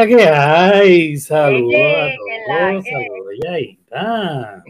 [0.00, 1.16] la que hay?
[1.18, 2.08] Saludos a
[2.46, 4.64] todos, saludos, Yaita.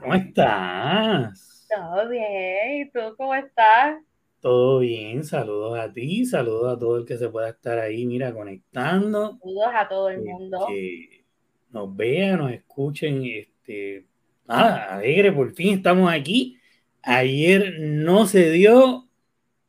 [0.00, 1.66] ¿Cómo estás?
[1.68, 3.98] Todo bien, ¿y tú cómo estás?
[4.40, 8.32] Todo bien, saludos a ti, saludos a todo el que se pueda estar ahí, mira,
[8.32, 9.38] conectando.
[9.40, 10.66] Saludos a todo el mundo.
[10.68, 11.24] Que
[11.70, 14.06] nos vean, nos escuchen, este,
[14.46, 16.58] alegre, por fin estamos aquí.
[17.02, 19.08] Ayer no se dio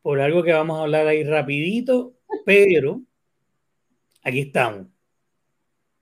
[0.03, 2.13] por algo que vamos a hablar ahí rapidito,
[2.45, 3.01] pero
[4.25, 4.88] aquí estamos.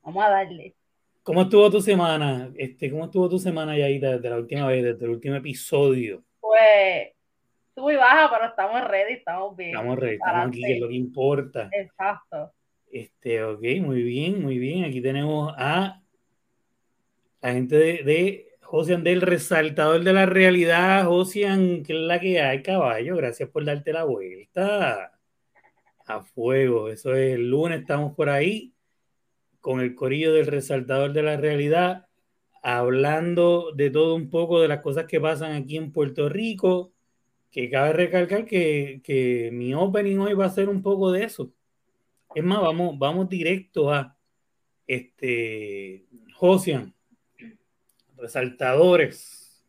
[0.01, 0.75] Vamos a darle.
[1.21, 2.51] ¿Cómo estuvo tu semana?
[2.55, 6.23] Este, ¿Cómo estuvo tu semana ya desde la última vez, desde el último episodio?
[6.39, 7.11] Pues
[7.75, 9.69] muy baja, pero estamos ready, estamos bien.
[9.69, 11.69] Estamos ready, estamos aquí, que es lo que importa.
[11.71, 12.51] Exacto.
[12.91, 14.85] Este, ok, muy bien, muy bien.
[14.85, 16.01] Aquí tenemos a
[17.41, 21.05] la gente de, de Josian del resaltador de la realidad.
[21.05, 23.15] Josian, que es la que hay, caballo.
[23.15, 25.12] Gracias por darte la vuelta
[26.05, 26.89] a fuego.
[26.89, 28.73] Eso es el lunes, estamos por ahí
[29.59, 32.07] con el corillo del resaltador de la realidad,
[32.61, 36.91] hablando de todo un poco de las cosas que pasan aquí en Puerto Rico,
[37.49, 41.53] que cabe recalcar que, que mi opening hoy va a ser un poco de eso.
[42.35, 44.17] Es más, vamos, vamos directo a
[44.87, 46.93] este Josian,
[48.17, 49.63] resaltadores,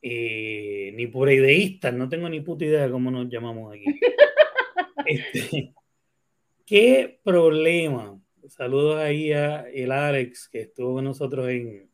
[0.00, 3.84] eh, ni pura ideístas, no tengo ni puta idea de cómo nos llamamos aquí.
[5.06, 5.74] Este,
[6.66, 8.20] ¿Qué problema?
[8.48, 11.90] Saludos ahí a el Alex que estuvo con nosotros en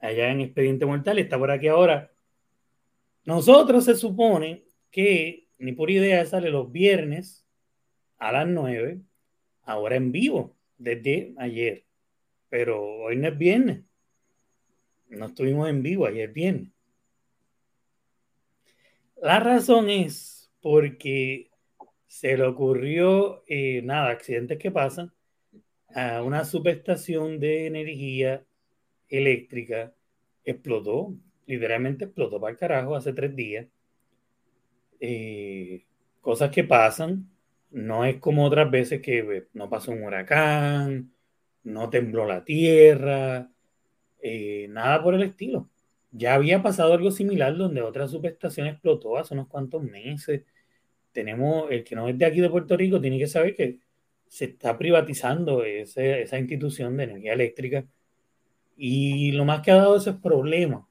[0.00, 2.12] allá en Expediente Mortal, está por aquí ahora.
[3.24, 7.46] Nosotros se supone que, ni por idea, sale los viernes
[8.18, 9.00] a las 9,
[9.62, 11.84] ahora en vivo, desde ayer.
[12.48, 13.84] Pero hoy no es viernes.
[15.08, 16.70] No estuvimos en vivo ayer viernes.
[19.20, 21.49] La razón es porque
[22.10, 25.12] se le ocurrió, eh, nada, accidentes que pasan,
[25.94, 28.44] a una subestación de energía
[29.08, 29.94] eléctrica
[30.44, 31.14] explotó,
[31.46, 33.68] literalmente explotó para el carajo hace tres días.
[34.98, 35.84] Eh,
[36.20, 37.30] cosas que pasan,
[37.70, 41.12] no es como otras veces que eh, no pasó un huracán,
[41.62, 43.48] no tembló la tierra,
[44.68, 45.70] nada por el estilo.
[46.10, 50.42] Ya había pasado algo similar donde otra subestación explotó hace unos cuantos meses
[51.12, 53.78] tenemos, el que no es de aquí de Puerto Rico tiene que saber que
[54.28, 57.84] se está privatizando esa institución de energía eléctrica
[58.76, 60.86] y lo más que ha dado eso es problema.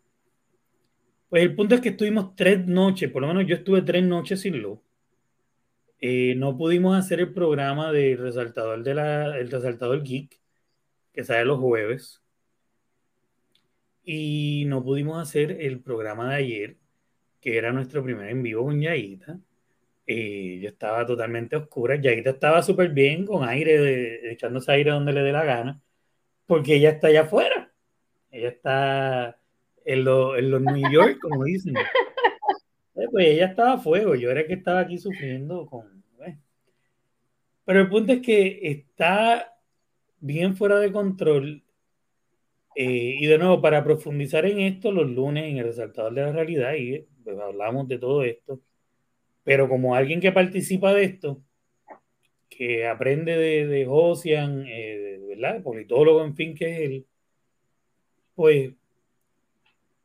[1.29, 4.41] Pues el punto es que estuvimos tres noches, por lo menos yo estuve tres noches
[4.41, 4.79] sin luz.
[6.01, 10.39] Eh, no pudimos hacer el programa del resaltador de la, el resaltador geek
[11.13, 12.21] que sale los jueves
[14.03, 16.77] y no pudimos hacer el programa de ayer
[17.41, 19.39] que era nuestro primer en vivo con Yaita
[20.11, 21.95] y yo estaba totalmente oscura.
[21.95, 25.81] Yaita estaba súper bien, con aire, echándose aire donde le dé la gana,
[26.47, 27.71] porque ella está allá afuera.
[28.31, 29.39] Ella está
[29.85, 31.75] en, los New York, como dicen.
[32.95, 36.03] Eh, pues ella estaba a fuego, yo era que estaba aquí sufriendo con...
[36.25, 36.37] Eh.
[37.63, 39.53] Pero el punto es que está
[40.19, 41.63] bien fuera de control.
[42.75, 46.31] Eh, y de nuevo, para profundizar en esto, los lunes en el resaltador de la
[46.33, 48.59] realidad, y pues, hablamos de todo esto
[49.49, 51.41] pero como alguien que participa de esto,
[52.47, 55.63] que aprende de, de Josian, eh, ¿verdad?
[55.63, 57.07] Politólogo, en fin, que es él,
[58.35, 58.73] pues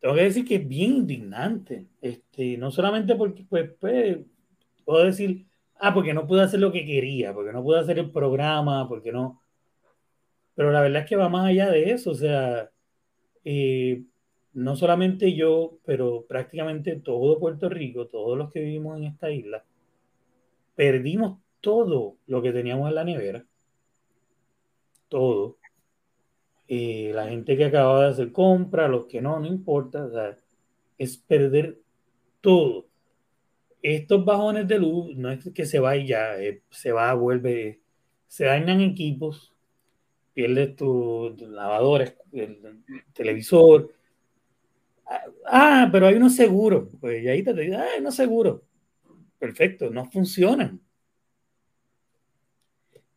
[0.00, 1.84] tengo que decir que es bien indignante.
[2.00, 4.16] Este, no solamente porque, pues, pues,
[4.82, 5.44] puedo decir,
[5.75, 9.12] ah, porque no pude hacer lo que quería, porque no pude hacer el programa, porque
[9.12, 9.43] no.
[10.55, 12.70] Pero la verdad es que va más allá de eso, o sea,
[13.44, 14.05] eh,
[14.55, 19.65] no solamente yo, pero prácticamente todo Puerto Rico, todos los que vivimos en esta isla,
[20.77, 23.45] perdimos todo lo que teníamos en la nevera.
[25.09, 25.59] Todo.
[26.69, 30.09] Eh, la gente que acababa de hacer compra, los que no, no importa.
[30.99, 31.79] Es perder
[32.41, 32.87] todo.
[33.83, 37.81] Estos bajones de luz no es que se va y ya, eh, se va, vuelve,
[38.27, 39.53] se dañan equipos,
[40.33, 41.45] pierdes tu, tu
[42.33, 43.93] el televisor,
[45.47, 46.89] Ah, pero hay unos seguros.
[47.01, 48.62] Pues ahí te dice, ah, hay unos seguros.
[49.39, 50.81] Perfecto, no funcionan.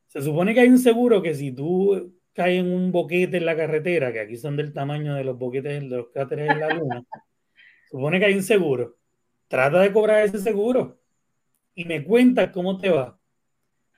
[0.08, 3.56] Se supone que hay un seguro que si tú caes en un boquete en la
[3.56, 7.04] carretera, que aquí son del tamaño de los boquetes de los cráteres en la luna,
[7.92, 8.98] supone que hay un seguro.
[9.48, 11.00] Trata de cobrar ese seguro
[11.74, 13.20] y me cuentas cómo te va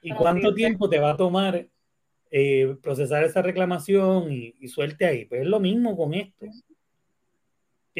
[0.02, 1.68] y cuánto tiempo te va a tomar
[2.30, 5.24] eh, procesar esa reclamación y, y suelte ahí.
[5.24, 6.46] Pues es lo mismo con esto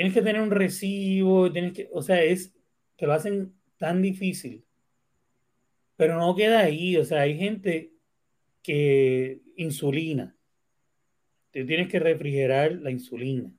[0.01, 2.55] tienes que tener un recibo, tienes que, o sea, es,
[2.97, 4.65] te lo hacen tan difícil.
[5.95, 7.93] Pero no queda ahí, o sea, hay gente
[8.63, 10.35] que insulina,
[11.53, 13.53] tú tienes que refrigerar la insulina,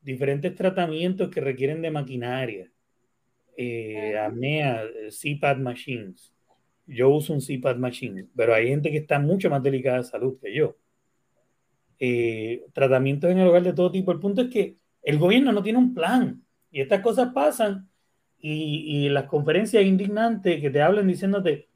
[0.00, 2.72] diferentes tratamientos que requieren de maquinaria,
[3.56, 6.34] eh, apnea, CPAP machines.
[6.88, 10.40] Yo uso un CPAP machine, pero hay gente que está mucho más delicada de salud
[10.42, 10.76] que yo.
[12.00, 14.10] Eh, tratamientos en el hogar de todo tipo.
[14.10, 14.77] El punto es que
[15.08, 16.42] el gobierno no tiene un plan.
[16.70, 17.88] Y estas cosas pasan
[18.38, 21.68] y, y las conferencias indignantes que te hablan diciéndote,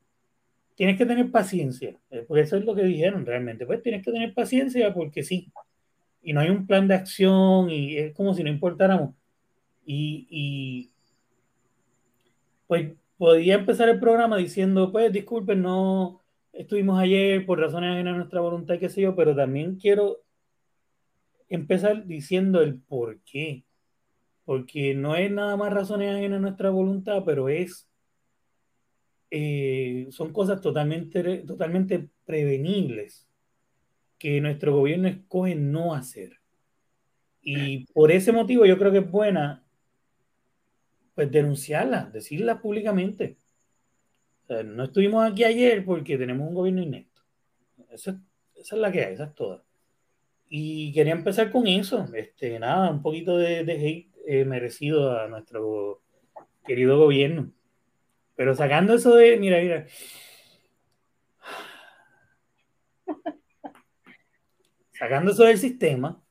[0.75, 4.12] tienes que tener paciencia, eh, porque eso es lo que dijeron realmente, pues tienes que
[4.12, 5.50] tener paciencia porque sí,
[6.23, 9.14] y no hay un plan de acción y es como si no importáramos.
[9.87, 10.90] Y, y
[12.67, 16.20] pues podía empezar el programa diciendo, pues disculpen, no
[16.52, 20.19] estuvimos ayer por razones ajenas a nuestra voluntad, qué sé yo, pero también quiero
[21.54, 23.64] empezar diciendo el por qué.
[24.44, 27.88] Porque no es nada más razones ajenas a nuestra voluntad, pero es
[29.34, 33.26] eh, son cosas totalmente, totalmente prevenibles
[34.19, 36.38] que nuestro gobierno escoge no hacer.
[37.40, 39.64] Y por ese motivo yo creo que es buena
[41.14, 43.38] pues denunciarla, decirla públicamente.
[44.66, 47.22] no estuvimos aquí ayer porque tenemos un gobierno inepto.
[47.90, 48.20] Esa,
[48.55, 49.64] esa, es la que hay, esa es toda.
[50.54, 52.06] Y quería empezar con eso.
[52.14, 56.02] Este, nada, un poquito de, de hate eh, merecido a nuestro
[56.66, 57.50] querido gobierno.
[58.37, 59.87] Pero sacando eso de, mira, mira.
[64.93, 66.22] Sacando eso del sistema,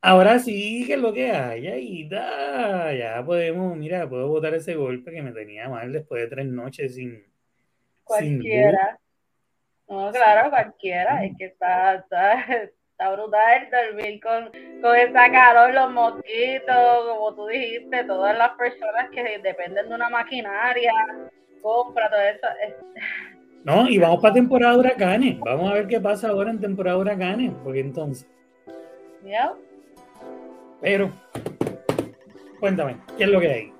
[0.00, 5.12] ahora sí que es lo que hay, ahí ya podemos, mira, puedo botar ese golpe
[5.12, 7.26] que me tenía mal después de tres noches sin.
[8.04, 8.98] Cualquiera.
[9.88, 11.24] No, claro, cualquiera.
[11.24, 12.44] Es que está, está,
[12.94, 14.50] está brutal dormir con,
[14.80, 20.08] con esa calor, los mosquitos, como tú dijiste, todas las personas que dependen de una
[20.08, 20.92] maquinaria,
[21.60, 22.46] compra, todo eso.
[23.64, 25.40] No, y vamos para temporada de huracanes.
[25.40, 28.28] Vamos a ver qué pasa ahora en temporada de huracanes, porque entonces.
[29.24, 29.54] ¿Ya?
[30.82, 31.10] Pero,
[32.60, 33.72] cuéntame, ¿qué es lo que hay?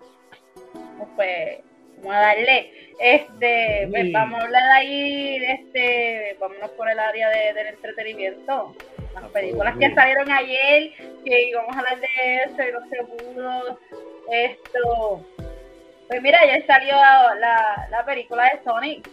[1.17, 1.59] Pues,
[2.05, 2.71] vamos a darle.
[3.01, 8.75] Este, pues, vamos a hablar ahí, este, vámonos por el área de, del entretenimiento.
[9.15, 10.93] Las películas que salieron ayer,
[11.25, 13.79] que íbamos a hablar de eso y no se pudo.
[14.31, 15.27] Esto.
[16.09, 19.09] Pues mira, ayer salió la, la película de Sonic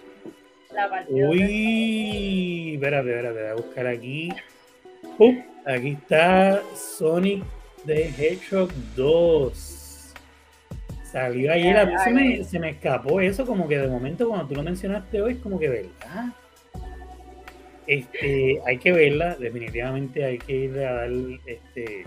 [1.09, 4.29] Uy, espérate, espérate, voy a buscar aquí.
[5.65, 7.43] aquí está Sonic
[7.85, 9.70] the Hedgehog 2.
[11.11, 14.47] Salió ayer, a mí se me, se me escapó eso, como que de momento cuando
[14.47, 16.33] tú lo mencionaste hoy, como que verdad.
[17.85, 21.09] Este, hay que verla, definitivamente hay que ir a dar,
[21.45, 22.05] este,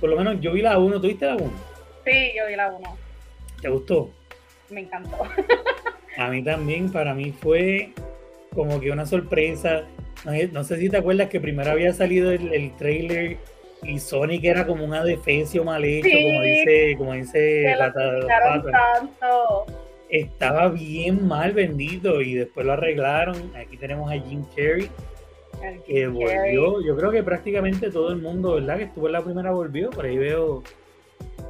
[0.00, 1.52] por lo menos yo vi la 1, ¿tú viste la 1?
[2.04, 2.96] Sí, yo vi la 1.
[3.62, 4.10] ¿Te gustó?
[4.68, 5.18] Me encantó.
[6.18, 7.92] A mí también, para mí fue
[8.52, 9.84] como que una sorpresa.
[10.52, 13.38] No, sé si te acuerdas que primero había salido el, el trailer
[13.82, 17.76] y Sonic era como un adefesio mal hecho, como dice, como dice
[18.70, 19.66] tanto.
[20.08, 23.52] Estaba bien mal vendido y después lo arreglaron.
[23.56, 24.90] Aquí tenemos a Jim Carrey
[25.86, 26.80] que volvió.
[26.84, 28.78] Yo creo que prácticamente todo el mundo, ¿verdad?
[28.78, 29.90] Que estuvo en la primera volvió.
[29.90, 30.62] Por ahí veo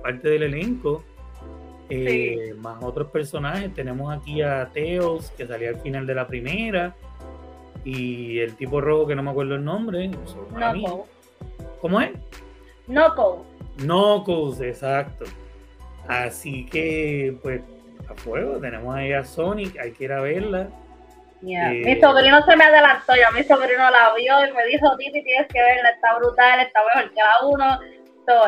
[0.02, 1.02] parte del elenco.
[1.88, 3.74] Eh, más otros personajes.
[3.74, 6.94] Tenemos aquí a Teos, que salía al final de la primera.
[7.84, 10.10] Y el tipo rojo, que no me acuerdo el nombre.
[11.80, 12.10] ¿Cómo es?
[12.86, 13.46] Knuckles.
[13.78, 15.24] Knuckles, exacto.
[16.08, 17.62] Así que, pues,
[18.08, 18.58] a fuego.
[18.58, 20.68] Tenemos ahí a Sonic, hay que ir a verla.
[21.42, 25.22] Eh, mi sobrino se me adelantó, ya mi sobrino la vio y me dijo, Titi,
[25.22, 27.80] tienes que verla, está brutal, está mejor que la uno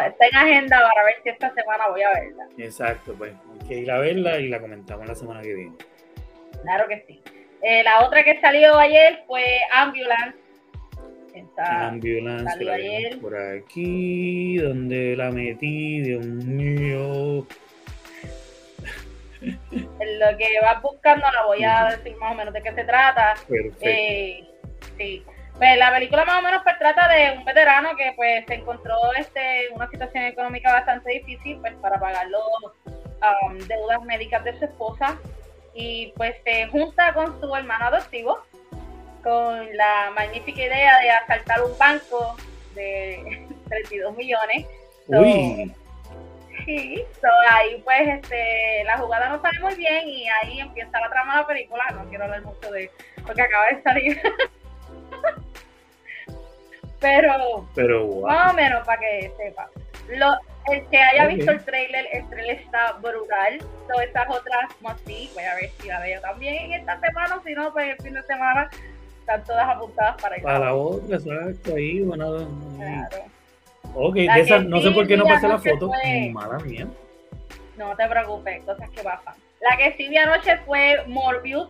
[0.07, 2.45] está en agenda para ver si esta semana voy a verla.
[2.59, 5.77] Exacto, pues hay que ir a verla y la comentamos la semana que viene.
[6.63, 7.23] Claro que sí.
[7.63, 10.39] Eh, la otra que salió ayer fue Ambulance.
[13.21, 17.47] Por aquí, donde la metí, Dios mío.
[19.41, 23.35] lo que vas buscando la voy a decir más o menos de qué se trata.
[23.49, 23.79] Perfecto.
[23.83, 24.45] Eh,
[24.97, 25.25] sí.
[25.59, 28.97] Pues la película más o menos pues, trata de un veterano que pues se encontró
[29.19, 32.43] este, una situación económica bastante difícil pues para pagar las
[33.49, 35.19] um, deudas médicas de su esposa
[35.75, 38.41] y pues se junta con su hermano adoptivo
[39.23, 42.37] con la magnífica idea de asaltar un banco
[42.75, 44.67] de 32 millones.
[45.09, 45.75] Uy.
[46.65, 47.05] Sí,
[47.51, 51.41] ahí pues este, la jugada no sale muy bien y ahí empieza la trama de
[51.41, 51.85] la película.
[51.93, 52.91] No quiero hablar mucho de
[53.25, 54.23] porque acaba de salir
[57.01, 59.69] Pero, Pero más o menos para que sepa.
[60.09, 60.37] Lo,
[60.71, 63.59] el que haya visto el trailer, el trailer está brutal.
[63.89, 67.41] Todas estas otras, más sí, voy a ver si la veo también en esta semana,
[67.45, 68.71] si no, pues el fin de semana
[69.23, 70.43] están todas apuntadas para ir.
[70.43, 72.47] Para la otra, exacto, ahí, bueno.
[72.77, 73.25] Claro.
[73.95, 75.91] Ok, de esa, no sé por qué no pasé la foto.
[76.33, 76.87] Mala mía.
[77.77, 79.35] No te preocupes, cosas que pasan.
[79.61, 81.69] La que sí vi anoche fue Morbius,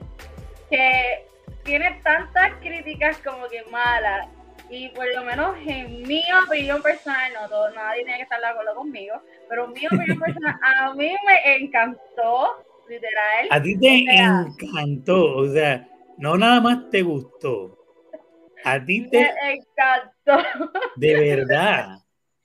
[0.70, 1.26] que
[1.62, 4.28] tiene tantas críticas como que malas
[4.70, 8.46] y por lo menos en mi opinión personal, no todo, nadie tiene que estar de
[8.46, 9.16] acuerdo conmigo,
[9.48, 13.48] pero en mi opinión personal, a mí me encantó, literal.
[13.50, 15.86] A ti te encantó, o sea,
[16.18, 17.78] no nada más te gustó,
[18.64, 20.48] a ti te encantó.
[20.96, 21.98] De verdad.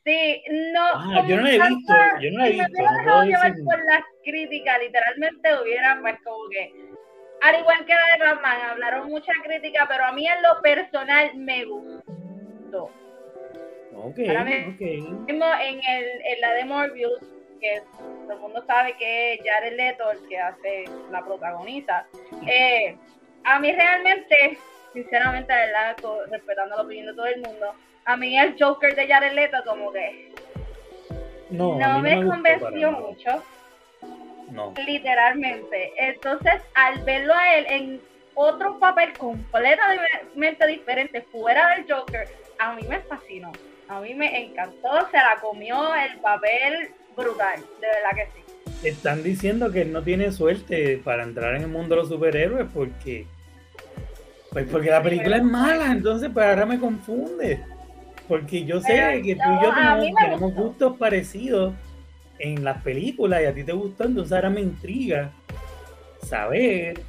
[0.04, 0.42] Sí,
[0.74, 0.86] no.
[0.94, 2.66] Ah, yo no la he visto, yo no la he visto.
[2.66, 6.74] Si me hubiera dejado llevar por las críticas, literalmente hubiera, pues como que
[7.42, 11.36] al igual que la de Batman, hablaron mucha crítica, pero a mí en lo personal
[11.36, 12.90] me gustó.
[13.94, 17.20] Ok, Mismo en, el, en la de Morbius,
[17.60, 17.82] que
[18.24, 22.08] todo el mundo sabe que es Jared Leto el que hace la protagonista.
[22.48, 22.96] Eh,
[23.48, 24.58] a mí realmente,
[24.94, 25.96] sinceramente, verdad,
[26.30, 27.74] respetando la opinión de todo el mundo,
[28.04, 30.34] a mí el Joker de Jared Leto como que
[31.50, 33.44] no, me, convenció mucho.
[34.86, 35.94] Literalmente.
[35.98, 38.02] Entonces, al verlo a él en
[38.36, 42.28] otro papel completamente diferente, fuera del Joker,
[42.60, 43.52] a mí me fascinó.
[43.88, 48.88] A mí me encantó, se la comió el papel brutal, de verdad que sí.
[48.88, 52.68] Están diciendo que él no tiene suerte para entrar en el mundo de los superhéroes
[52.74, 53.26] porque
[54.58, 57.64] pues porque la película es mala, entonces pues ahora me confunde.
[58.28, 59.72] Porque yo sé que tú y yo
[60.20, 61.76] tenemos gustos parecidos
[62.40, 65.30] en las películas y a ti te gustó, entonces ahora me intriga
[66.24, 67.00] saber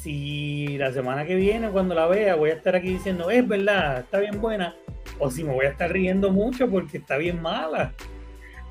[0.00, 4.00] si la semana que viene cuando la vea voy a estar aquí diciendo es verdad,
[4.00, 4.74] está bien buena,
[5.20, 7.92] o si me voy a estar riendo mucho porque está bien mala.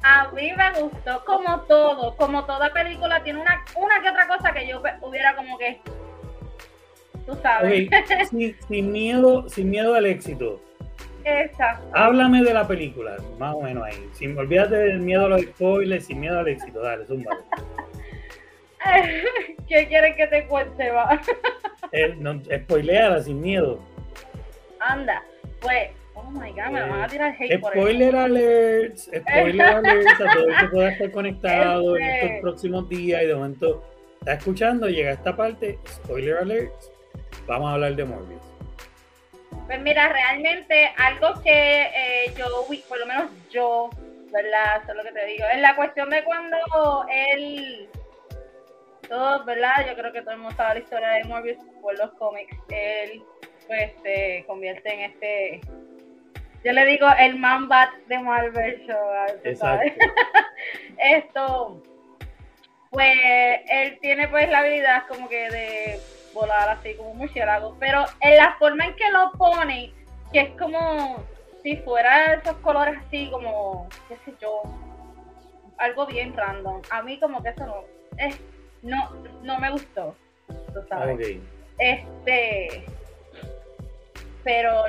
[0.04, 4.52] A mí me gustó como todo, como toda película tiene una, una que otra cosa
[4.52, 5.80] que yo hubiera como que,
[7.26, 7.90] tú sabes.
[8.68, 10.62] sin, miedo, sin miedo al éxito
[11.24, 11.88] Exacto.
[11.94, 14.10] Háblame de la película, más o menos ahí.
[14.14, 16.82] Sin olvídate del miedo a los spoilers, sin miedo al éxito.
[16.82, 17.38] Dale, zumba.
[19.68, 21.22] ¿Qué quieres que te cuente, va?
[21.92, 23.80] eh, no, spoileala sin miedo.
[24.80, 25.24] Anda,
[25.62, 30.50] pues, oh my god, me van a tirar hate Spoiler alerts, spoiler alerts a todo
[30.50, 33.84] el que pueda estar conectado en estos este próximos días y de momento
[34.20, 36.91] está escuchando, llega a esta parte, spoiler alerts,
[37.48, 38.42] vamos a hablar de Morbius.
[39.68, 43.90] Pues mira, realmente algo que eh, yo, por lo menos yo,
[44.32, 44.82] ¿verdad?
[44.82, 45.46] Eso es lo que te digo.
[45.52, 46.58] Es la cuestión de cuando
[47.10, 47.90] él,
[49.08, 49.86] todos, ¿verdad?
[49.88, 52.56] Yo creo que todo el mundo sabe la historia de Morbius por los cómics.
[52.70, 53.24] Él,
[53.68, 55.62] pues, se convierte en este,
[56.64, 59.94] yo le digo el man bat de Marvel Show, ¿sabes?
[60.98, 61.82] Esto,
[62.90, 63.16] pues,
[63.70, 66.00] él tiene pues la habilidad como que de
[66.34, 69.92] volar así como un murciélago, pero en la forma en que lo pone,
[70.32, 71.24] que es como
[71.64, 74.64] si fuera esos colores así como, qué sé yo,
[75.78, 76.82] algo bien random.
[76.90, 77.84] A mí como que eso no,
[78.18, 78.40] es,
[78.82, 79.12] no,
[79.44, 80.16] no me gustó,
[80.48, 81.38] tú sabes.
[81.78, 82.86] Este,
[84.44, 84.84] pero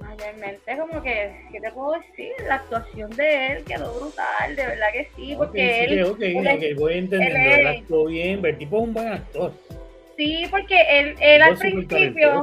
[0.00, 2.32] mayormente como que, ¿qué te puedo decir?
[2.46, 6.04] La actuación de él quedó brutal, de verdad que sí, porque él,
[6.76, 9.52] voy entendiendo, él, actuó bien, el tipo es un buen actor.
[10.18, 12.42] Sí, porque él, él al principio,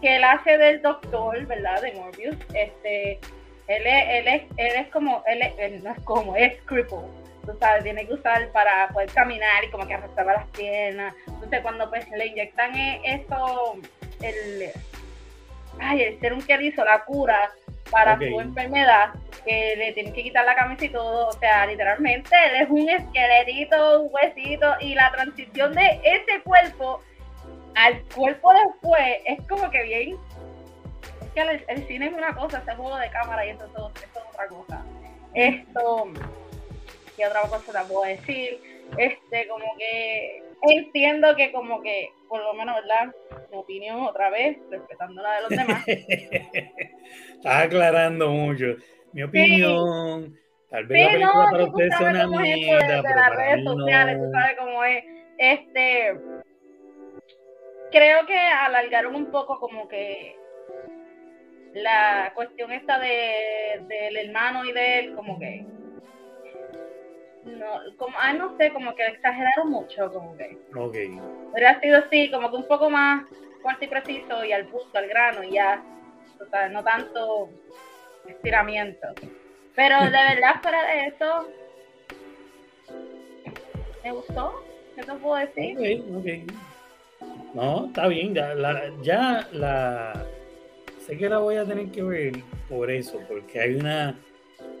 [0.00, 1.82] que él hace del doctor, ¿verdad?
[1.82, 3.20] De Morbius, este,
[3.68, 7.00] él es, él es, él es como, él, es, no es como, es cripple.
[7.44, 11.14] Tú sabes, tiene que usar para poder caminar y como que arrastrar las piernas.
[11.26, 13.74] Entonces, cuando pues le inyectan e, eso,
[14.22, 14.70] el,
[15.82, 17.52] ay, el serum que hizo, la cura
[17.90, 19.10] para su enfermedad,
[19.44, 22.88] que le tienen que quitar la camisa y todo, o sea, literalmente él es un
[22.88, 27.02] esqueletito, un huesito, y la transición de ese cuerpo
[27.74, 30.16] al cuerpo después es como que bien.
[31.20, 34.48] Es que el, cine es una cosa, este juego de cámara y esto, es otra
[34.48, 34.82] cosa.
[35.34, 36.08] Esto,
[37.16, 38.81] ¿qué otra cosa te puedo decir?
[38.98, 43.14] Este, como que entiendo que como que, por lo menos, ¿verdad?
[43.50, 45.88] Mi opinión otra vez, respetando la de los demás.
[47.36, 48.76] Estás aclarando mucho
[49.12, 50.38] mi opinión.
[50.68, 54.84] Tal vez la película para ustedes una mierda, pero las redes sociales, tú sabes cómo
[54.84, 55.04] es.
[55.38, 56.16] Este,
[57.90, 60.36] creo que alargaron un poco como que
[61.74, 65.64] la cuestión esta de, del hermano y de él, como que
[67.44, 70.58] no, como, ah, no sé, como que exageraron mucho, como que.
[70.74, 70.96] Ok.
[71.52, 73.24] Hubiera sido así, como que un poco más
[73.62, 75.82] fuerte y preciso y al punto, al grano y ya.
[76.40, 77.48] O sea, no tanto
[78.26, 79.08] estiramiento.
[79.74, 81.48] Pero de verdad, fuera de eso,
[84.04, 84.64] me gustó.
[84.94, 85.78] ¿Qué te puedo decir?
[85.78, 86.52] Ok, ok.
[87.54, 88.34] No, está bien.
[88.34, 90.26] Ya la, ya la.
[91.06, 92.32] Sé que la voy a tener que ver
[92.68, 94.14] por eso, porque hay una,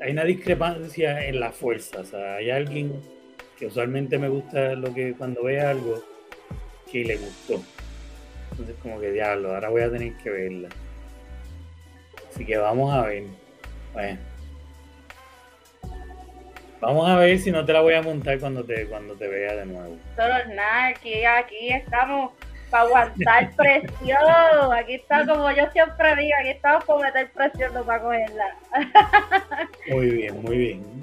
[0.00, 2.00] hay una discrepancia en la fuerza.
[2.00, 3.00] O sea, hay alguien
[3.58, 6.02] que usualmente me gusta lo que cuando ve algo
[6.90, 7.62] que le gustó.
[8.50, 10.68] Entonces, como que diablo, ahora voy a tener que verla.
[12.28, 13.24] Así que vamos a ver.
[13.92, 14.18] Bueno.
[16.80, 19.54] Vamos a ver si no te la voy a montar cuando te, cuando te vea
[19.54, 19.96] de nuevo.
[20.16, 22.32] Solo nada, aquí, aquí estamos
[22.72, 24.72] para aguantar presión.
[24.74, 28.56] Aquí está como yo siempre digo, aquí estamos para meter presión, no para cogerla.
[29.88, 31.02] Muy bien, muy bien.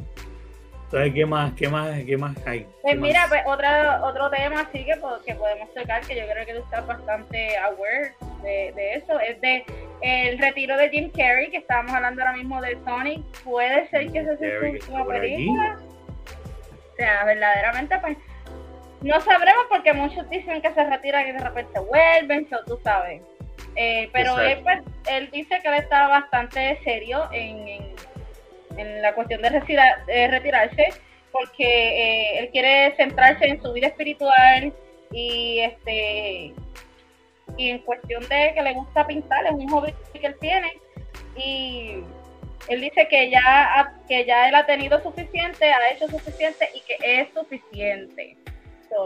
[0.86, 2.66] Entonces, ¿qué más, qué más, qué más hay?
[2.82, 3.68] Pues mira, pues otro,
[4.02, 8.16] otro tema sí que, que podemos tocar, que yo creo que tú estás bastante aware
[8.42, 9.64] de, de eso, es de
[10.02, 14.18] el retiro de Jim Carrey, que estábamos hablando ahora mismo de Sonic, puede ser que
[14.18, 15.78] esa sea su última película.
[16.92, 18.18] O sea, verdaderamente, pues
[19.02, 23.22] no sabremos porque muchos dicen que se retiran y de repente vuelven, o tú sabes.
[23.76, 24.80] Eh, pero él, pues,
[25.10, 27.96] él, dice que él estaba bastante serio en,
[28.78, 29.50] en, la cuestión de,
[30.28, 30.94] retirarse
[31.32, 34.74] porque eh, él quiere centrarse en su vida espiritual
[35.12, 36.54] y este
[37.58, 40.72] y en cuestión de que le gusta pintar, es un hobby que él tiene
[41.36, 42.04] y
[42.68, 46.98] él dice que ya, que ya él ha tenido suficiente, ha hecho suficiente y que
[47.02, 48.38] es suficiente.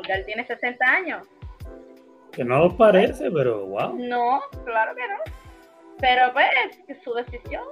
[0.07, 1.27] Ya él tiene 60 años.
[2.31, 3.95] Que no lo parece, pero wow.
[3.97, 5.33] No, claro que no.
[5.99, 6.47] Pero pues,
[6.87, 7.63] es su decisión.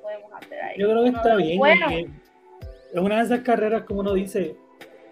[0.00, 0.78] Podemos hacer ahí.
[0.78, 1.58] Yo creo que está bien.
[1.58, 1.86] Bueno.
[1.90, 4.56] Es una de esas carreras, como uno dice,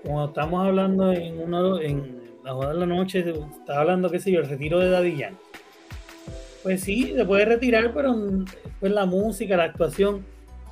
[0.04, 4.40] como estamos hablando en uno en la de la noche, estaba hablando, qué sé yo,
[4.40, 5.24] el retiro de Daddy
[6.62, 8.14] Pues sí, se puede retirar, pero
[8.80, 10.24] pues la música, la actuación,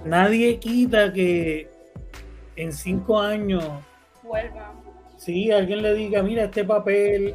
[0.05, 1.69] nadie quita que
[2.57, 3.65] en cinco años
[4.27, 4.75] vuelva.
[5.17, 7.35] Sí, alguien le diga, mira, este papel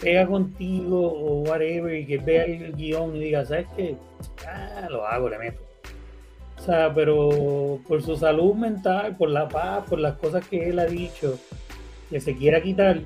[0.00, 3.96] pega contigo o whatever, y que vea el guion y diga, ¿sabes qué?
[4.46, 5.62] Ah, lo hago, le meto.
[6.58, 10.78] O sea, pero por su salud mental, por la paz, por las cosas que él
[10.78, 11.38] ha dicho,
[12.10, 13.00] que se quiera quitar,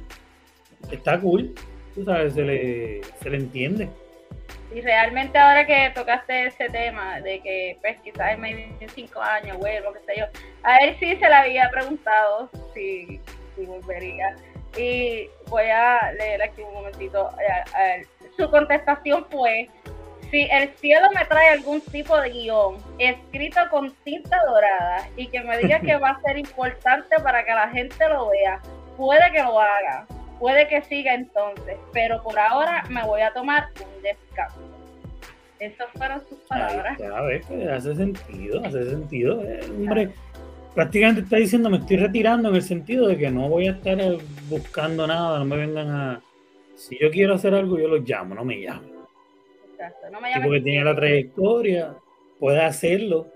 [0.90, 1.54] está cool,
[1.94, 3.88] tú sabes, se le, se le entiende.
[4.74, 9.92] Y realmente ahora que tocaste ese tema de que pues quizás en cinco años vuelvo,
[9.92, 10.26] qué sé yo,
[10.62, 13.20] a él sí se le había preguntado si,
[13.56, 14.36] si volvería.
[14.76, 17.30] Y voy a leer aquí un momentito.
[18.36, 19.68] Su contestación fue,
[20.30, 25.40] si el cielo me trae algún tipo de guion escrito con tinta dorada y que
[25.42, 28.60] me diga que va a ser importante para que la gente lo vea,
[28.96, 30.06] puede que lo haga
[30.40, 34.58] puede que siga entonces, pero por ahora me voy a tomar un descanso.
[35.60, 36.98] Esas fueron sus palabras.
[36.98, 39.42] A ver, hace sentido, hace sentido.
[39.44, 40.10] Eh, hombre,
[40.74, 43.98] prácticamente está diciendo, me estoy retirando en el sentido de que no voy a estar
[44.48, 46.22] buscando nada, no me vengan a...
[46.76, 49.06] Si yo quiero hacer algo, yo los llamo, no me llamo.
[49.72, 51.94] Exacto, no me Porque tiene la trayectoria,
[52.38, 53.26] puede hacerlo.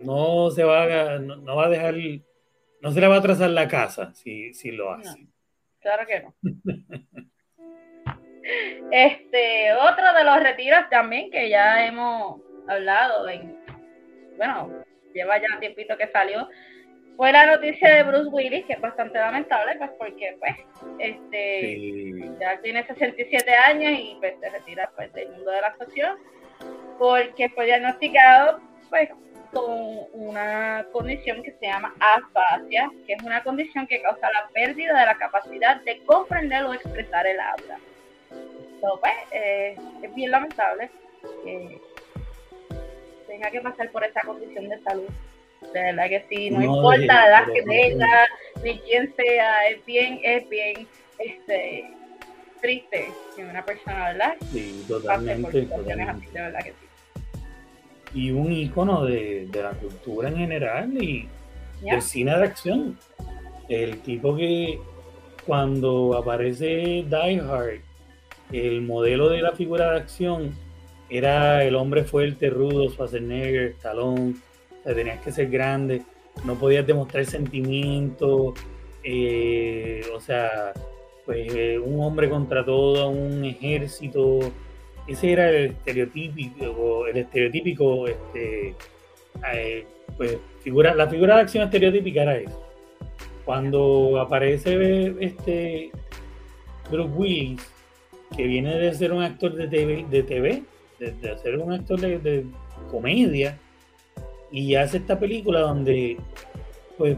[0.00, 0.82] No se va
[1.14, 1.94] a, no, va a dejar,
[2.80, 5.26] no se le va a trazar la casa si, si lo hace.
[5.80, 6.34] Claro que no.
[8.90, 13.56] Este, otro de los retiros también que ya hemos hablado en,
[14.36, 16.48] bueno, lleva ya un tiempito que salió,
[17.16, 20.54] fue la noticia de Bruce Willis, que es bastante lamentable, pues porque pues,
[20.98, 26.18] este, ya tiene 67 años y pues se retira pues, del mundo de la actuación,
[26.98, 29.10] porque fue diagnosticado pues
[29.52, 34.98] con una condición que se llama afasia, que es una condición que causa la pérdida
[34.98, 37.78] de la capacidad de comprender o expresar el habla.
[38.30, 40.90] Entonces, pues, eh, es bien lamentable
[41.44, 41.80] que
[43.34, 45.08] tenga que pasar por esa condición de salud.
[45.72, 48.26] De verdad que sí, no, importa la edad que tenga,
[48.62, 50.86] ni quién sea, es bien, es bien
[51.18, 51.90] este,
[52.60, 54.34] triste que una persona, ¿verdad?
[54.52, 55.62] Sí, totalmente.
[55.62, 56.30] totalmente.
[56.32, 56.84] de verdad que sí
[58.14, 61.28] y un icono de, la cultura en general y
[61.82, 62.98] del cine de acción.
[63.68, 64.78] El tipo que
[65.44, 67.80] cuando aparece Die Hard,
[68.52, 70.54] el modelo de la figura de acción
[71.08, 74.40] era el hombre fuerte, rudo, Schwarzenegger, talón,
[74.84, 76.02] tenías que ser grande,
[76.44, 78.54] no podías demostrar sentimiento,
[79.02, 80.72] eh, o sea,
[81.24, 84.40] pues eh, un hombre contra todo, un ejército,
[85.06, 88.74] ese era el estereotípico, el estereotípico, este,
[89.52, 89.86] eh,
[90.16, 92.60] pues, figura, la figura de acción estereotípica era eso.
[93.44, 95.90] Cuando aparece este
[96.90, 97.60] Bruce Willis,
[98.34, 100.62] que viene de ser un actor de TV, de, TV
[101.12, 102.44] de, ser un actor de,
[102.90, 103.58] comedia,
[104.50, 106.16] Y hace esta película donde,
[106.96, 107.16] pues,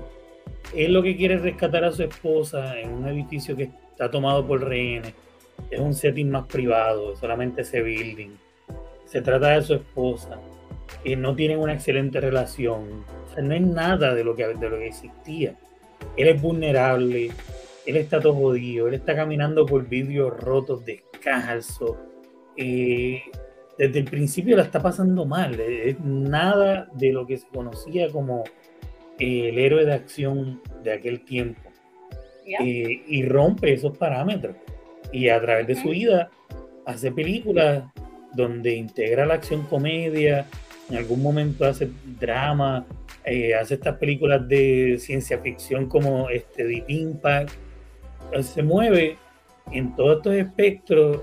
[0.74, 4.46] él lo que quiere es rescatar a su esposa en un edificio que está tomado
[4.46, 5.14] por rehenes.
[5.70, 8.30] Es un setting más privado, solamente ese building.
[9.06, 10.38] Se trata de su esposa.
[11.04, 13.04] Y no tienen una excelente relación.
[13.26, 15.54] O sea, no es nada de lo que, de lo que existía.
[16.16, 17.30] Él es vulnerable,
[17.86, 21.96] él está todo jodido, él está caminando por vidrios rotos, descalzo.
[22.56, 23.22] Eh,
[23.78, 25.58] desde el principio la está pasando mal.
[25.60, 28.44] Es nada de lo que se conocía como
[29.18, 31.60] el héroe de acción de aquel tiempo.
[32.46, 34.56] Eh, y rompe esos parámetros.
[35.12, 36.30] Y a través de su vida
[36.84, 37.84] hace películas
[38.34, 40.46] donde integra la acción comedia,
[40.90, 42.86] en algún momento hace drama,
[43.24, 47.50] eh, hace estas películas de ciencia ficción como este Deep Impact.
[48.42, 49.16] Se mueve
[49.72, 51.20] en todos estos espectros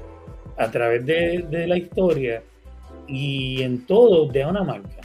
[0.57, 2.43] a través de, la historia
[3.07, 5.01] y en todo de una marca.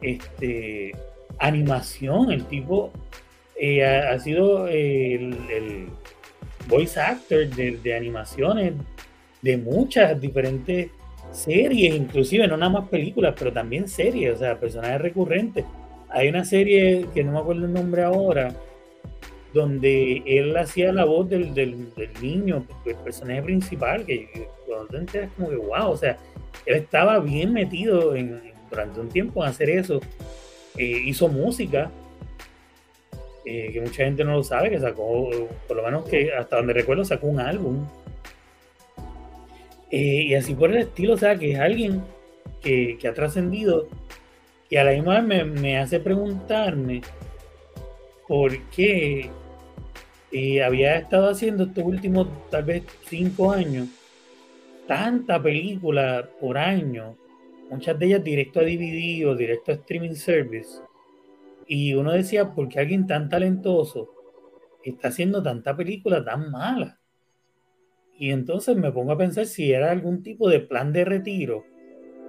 [0.00, 0.92] Este,
[1.38, 2.92] animación, el tipo
[3.56, 5.88] eh, ha, sido el,
[6.68, 8.74] voice actor de, animaciones
[9.42, 10.88] de muchas diferentes
[11.30, 15.64] series, inclusive no nada más películas, pero también series, o sea, personajes recurrentes.
[16.08, 18.54] Hay una serie que no me acuerdo el nombre ahora,
[19.54, 21.54] donde él hacía la voz del,
[22.20, 26.18] niño, el personaje principal, que cuando te enteras como que wow, o sea,
[26.66, 30.00] él estaba bien metido en, durante un tiempo en hacer eso.
[30.76, 31.90] Eh, hizo música,
[33.44, 35.30] eh, que mucha gente no lo sabe, que sacó,
[35.68, 37.86] por lo menos que hasta donde recuerdo, sacó un álbum.
[39.90, 42.02] Eh, y así por el estilo, o sea, que es alguien
[42.60, 43.86] que, ha trascendido
[44.68, 47.02] y a la misma vez me, hace preguntarme
[48.26, 49.30] por qué
[50.60, 53.88] había estado haciendo estos últimos tal vez cinco años
[54.86, 57.16] tanta película por año,
[57.70, 60.80] muchas de ellas directo a DVD o directo a streaming service.
[61.66, 64.10] Y uno decía, ¿por qué alguien tan talentoso
[64.84, 66.98] está haciendo tanta película tan mala?
[68.18, 71.64] Y entonces me pongo a pensar si era algún tipo de plan de retiro,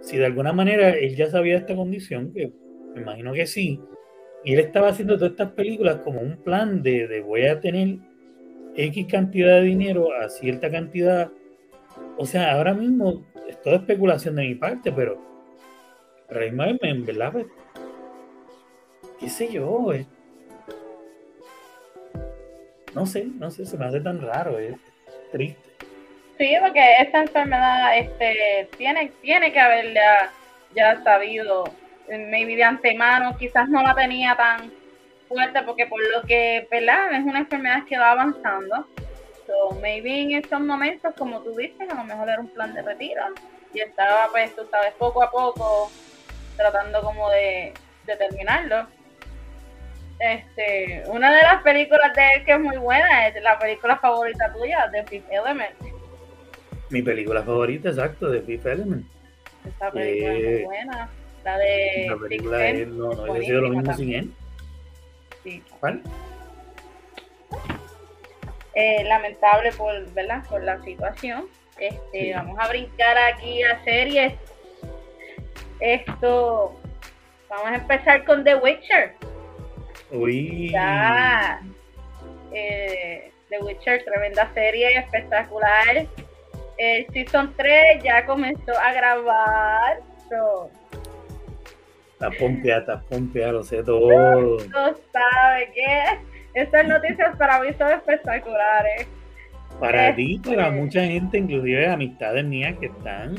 [0.01, 2.51] si de alguna manera él ya sabía esta condición, que
[2.95, 3.79] me imagino que sí,
[4.45, 7.97] y él estaba haciendo todas estas películas como un plan de, de voy a tener
[8.75, 11.31] X cantidad de dinero a cierta cantidad.
[12.17, 15.19] O sea, ahora mismo es toda especulación de mi parte, pero
[16.29, 17.47] Rayman, en verdad, pues,
[19.19, 19.91] qué sé yo,
[22.93, 24.75] no sé, no sé, se me hace tan raro, es
[25.31, 25.69] triste.
[26.37, 29.99] Sí, porque esta enfermedad este, tiene, tiene que haberle
[30.75, 31.65] ya sabido,
[32.09, 34.71] maybe de antemano, quizás no la tenía tan
[35.27, 37.13] fuerte, porque por lo que, ¿verdad?
[37.13, 38.87] Es una enfermedad que va avanzando
[39.45, 42.81] So, maybe en estos momentos, como tú dices, a lo mejor era un plan de
[42.81, 43.21] retiro
[43.73, 45.91] y estaba, pues, tú sabes, poco a poco
[46.57, 47.73] tratando como de,
[48.05, 48.87] terminarlo.
[50.19, 54.51] Este, una de las películas de él que es muy buena es la película favorita
[54.53, 55.75] tuya, de Fifth Element.
[56.89, 59.05] Mi película favorita, exacto, de Fifth Element.
[59.67, 61.09] Esta película es muy eh, buena.
[61.45, 62.07] La de.
[62.09, 64.31] La película de él no, no sido lo mismo sin él.
[65.43, 65.63] Sí.
[65.79, 66.01] ¿Cuál?
[68.73, 70.43] Eh, lamentable por, ¿verdad?
[70.49, 71.47] por la situación.
[71.77, 74.33] Este, Vamos a brincar aquí a series.
[75.79, 76.75] Esto,
[77.49, 79.13] vamos a empezar con The Witcher.
[80.11, 80.71] Uy.
[80.71, 81.61] Ya,
[82.51, 86.07] eh, The Witcher, tremenda serie, espectacular.
[86.77, 89.99] El Season 3 ya comenzó a grabar.
[90.29, 90.69] So,
[92.15, 94.57] está pompeada, está pompeada, lo sé todo.
[94.69, 96.19] No sabe qué
[96.53, 99.07] estas noticias para mí son espectaculares.
[99.79, 103.35] Para ti, para este, mucha gente, inclusive amistades mías que están,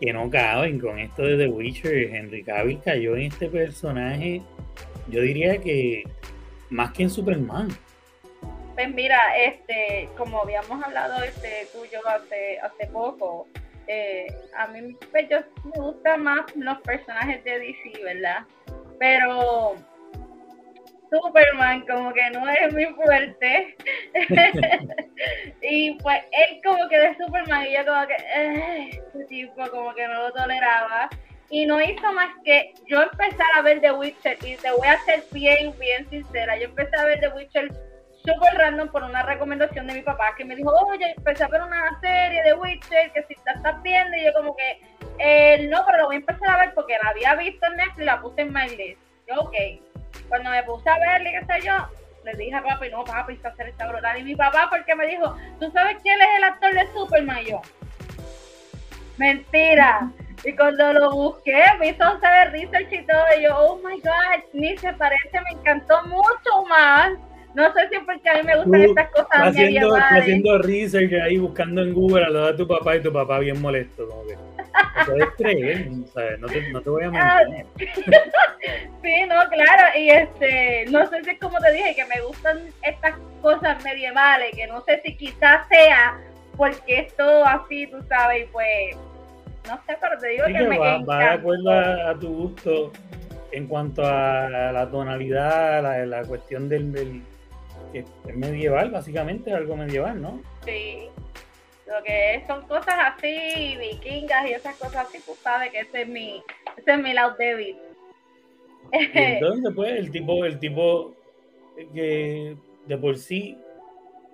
[0.00, 4.42] que no caben con esto de The Witcher, Henry Cavill cayó en este personaje,
[5.06, 6.02] yo diría que
[6.68, 7.68] más que en Superman.
[8.74, 13.46] Pues mira, este, como habíamos hablado este, tú y yo hace, hace poco,
[13.92, 18.46] eh, a mí pues, yo, me gustan más los personajes de DC, ¿verdad?
[19.00, 19.74] Pero
[21.10, 23.76] Superman como que no es muy fuerte.
[25.62, 30.06] y pues él como que de Superman y yo como que, este tipo como que
[30.06, 31.10] no lo toleraba.
[31.50, 35.00] Y no hizo más que yo empezar a ver The Witcher y te voy a
[35.00, 36.56] ser bien, bien sincera.
[36.56, 37.89] Yo empecé a ver The Witcher
[38.24, 41.62] súper random por una recomendación de mi papá que me dijo, oye, empecé a ver
[41.62, 44.80] una serie de Witcher que si te estás viendo y yo como que,
[45.18, 47.98] eh, no, pero lo voy a empezar a ver porque la había visto en Netflix
[48.00, 49.00] y la puse en my list.
[49.26, 49.54] Yo, ok
[50.28, 51.74] cuando me puse a verle, qué sé yo,
[52.24, 54.18] le dije a papi, no, papi, esta serie está brutal.
[54.18, 57.44] Y mi papá, porque me dijo, ¿tú sabes quién es el actor de Superman?
[57.44, 57.60] yo,
[59.16, 60.10] mentira.
[60.44, 64.44] Y cuando lo busqué, me hizo saber research y todo, y yo, oh my god,
[64.54, 67.12] ni se parece, me encantó mucho más.
[67.54, 71.38] No sé si es porque a mí me gustan estas cosas haciendo, haciendo research ahí,
[71.38, 74.36] buscando en Google a lo de tu papá y tu papá bien molesto, como que
[74.36, 77.88] no puedes creer, No te, no te voy a ah, mentir.
[79.02, 82.58] sí, no, claro, y este, no sé si es como te dije, que me gustan
[82.82, 86.18] estas cosas medievales, que no sé si quizás sea
[86.56, 88.96] porque es todo así, tú sabes, y pues
[89.66, 92.92] no sé, pero te digo que, me va, va, de acuerdo a, tu gusto
[93.52, 97.22] en cuanto a la tonalidad, la, la cuestión del,
[97.92, 100.40] que es medieval, básicamente, algo medieval, ¿no?
[100.64, 101.08] Sí.
[101.86, 106.08] Lo que son cosas así, vikingas y esas cosas así, tú sabes que ese es
[106.08, 106.42] mi,
[106.76, 107.76] ese es mi lado débil.
[108.92, 111.14] entonces, pues, el tipo, el tipo
[111.94, 113.56] que de por sí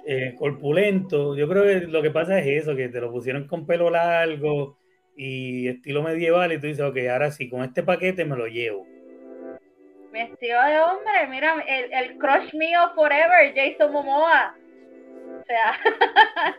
[0.06, 3.66] eh, corpulento, yo creo que lo que pasa es eso, que te lo pusieron con
[3.66, 4.76] pelo largo,
[5.16, 8.86] y estilo medieval y tú dices, ok, ahora sí, con este paquete me lo llevo.
[10.16, 14.54] Vestido de hombre, mira, el, el crush mío forever, Jason Momoa.
[15.40, 15.78] O sea,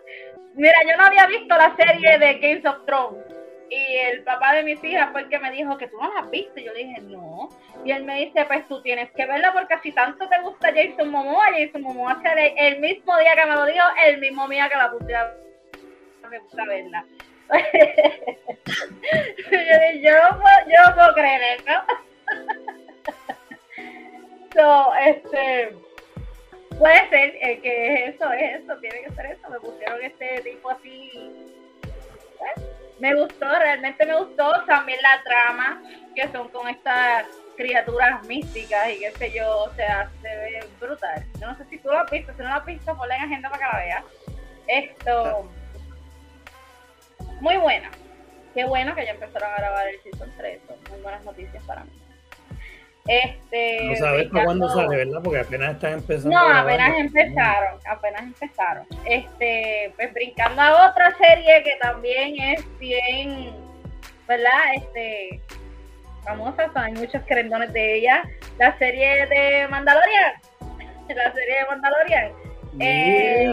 [0.54, 3.26] mira, yo no había visto la serie de Games of Thrones
[3.70, 6.22] y el papá de mis hijas fue el que me dijo que tú no la
[6.22, 6.60] has visto.
[6.60, 7.50] Yo le dije, no.
[7.84, 11.10] Y él me dice, pues tú tienes que verla porque si tanto te gusta Jason
[11.10, 12.22] Momoa, Jason Momoa
[12.56, 15.34] el mismo día que me lo dijo, el mismo día que la puse a
[16.30, 17.06] me gusta verla.
[20.02, 21.84] yo, no puedo, yo no puedo creer eso.
[25.06, 25.76] Este,
[26.78, 29.50] puede ser eh, que eso es eso, tiene que ser eso.
[29.50, 31.12] Me pusieron este tipo así.
[31.84, 32.62] ¿eh?
[33.00, 34.64] Me gustó, realmente me gustó.
[34.66, 35.82] También la trama,
[36.16, 37.26] que son con estas
[37.56, 41.26] criaturas místicas y qué sé yo, o sea, se ve brutal.
[41.40, 43.24] Yo no sé si tú lo has visto, si no lo has visto, ponle en
[43.24, 44.04] agenda para que la veas.
[44.68, 45.50] Esto
[47.42, 47.90] muy buena.
[48.54, 50.62] Qué bueno que ya empezaron a grabar el Season 3.
[50.68, 51.97] Son muy buenas noticias para mí.
[53.08, 55.22] Este, no sabes para cuándo sale, ¿verdad?
[55.24, 56.38] Porque apenas están empezando.
[56.38, 58.86] No, apenas empezaron, apenas empezaron.
[59.06, 63.52] Este, pues brincando a otra serie que también es bien,
[64.28, 64.74] ¿verdad?
[64.76, 65.42] Este,
[66.24, 68.24] famosa, hay muchos crendones de ella.
[68.60, 70.34] La serie de Mandalorian.
[71.08, 72.32] La serie de Mandalorian.
[72.80, 73.52] Eh,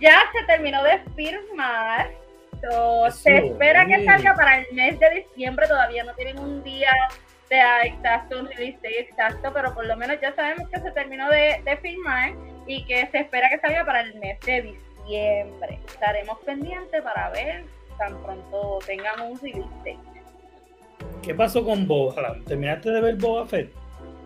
[0.00, 2.10] ya se terminó de firmar
[3.10, 6.90] se espera que salga para el mes de diciembre, todavía no tienen un día
[7.48, 11.60] de exacto, un release exacto, pero por lo menos ya sabemos que se terminó de,
[11.64, 12.32] de filmar
[12.66, 15.78] y que se espera que salga para el mes de diciembre.
[15.86, 17.64] Estaremos pendientes para ver
[17.98, 19.98] tan pronto tengan un release
[21.22, 22.36] ¿Qué pasó con Boba?
[22.46, 23.72] ¿Terminaste de ver Boba Fett?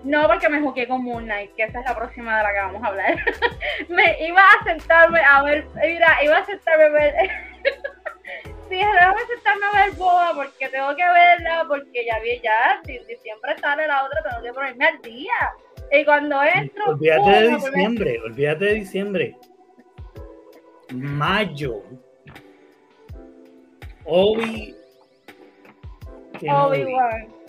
[0.04, 2.58] No, porque me jugué con Moon Knight, que esa es la próxima de la que
[2.58, 3.16] vamos a hablar.
[3.88, 7.14] me iba a sentarme a ver, mira, iba a sentarme a ver
[8.76, 12.98] dije, déjame sentarme a ver boba porque tengo que verla, porque ya vi ya, si
[13.16, 15.52] siempre sale la otra, tengo que ponerme al día.
[15.90, 16.84] Y cuando entro.
[16.86, 19.36] Olvídate de diciembre, olvídate de diciembre.
[20.92, 21.82] Mayo.
[24.04, 24.74] Obi.
[26.40, 27.41] Obi-Wan.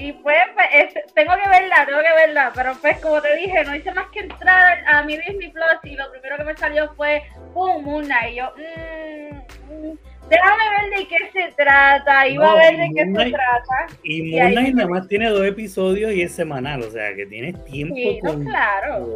[0.00, 3.76] Y pues, pues tengo que verla, tengo que verla, pero pues como te dije, no
[3.76, 7.22] hice más que entrar a mi Disney Plus y lo primero que me salió fue
[7.52, 7.84] ¡pum!
[7.84, 9.92] Moon Y yo, mmm,
[10.30, 13.86] déjame ver de qué se trata, iba a ver de qué se trata.
[14.02, 17.62] Y Moon Knight nada más tiene dos episodios y es semanal, o sea que tienes
[17.66, 19.06] tiempo sí, con claro.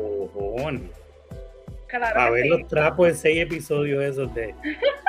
[1.87, 4.55] Claro a ver los trapos de seis episodios esos de...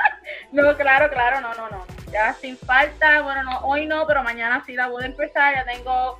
[0.53, 1.84] no, claro, claro, no, no, no.
[2.15, 5.53] Ya sin falta, bueno, no, hoy no, pero mañana sí la voy a empezar.
[5.53, 6.17] Ya tengo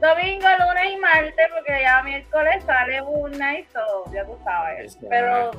[0.00, 4.96] domingo, lunes y martes, porque ya miércoles sale una y todo, ya tú sabes.
[5.10, 5.50] Pero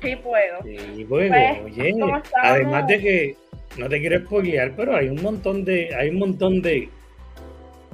[0.00, 0.60] sí puedo.
[0.64, 1.94] Sí, puedo, pues, oye.
[2.42, 3.36] Además de que
[3.76, 6.88] no te quiero spoilear, pero hay un montón de, hay un montón de.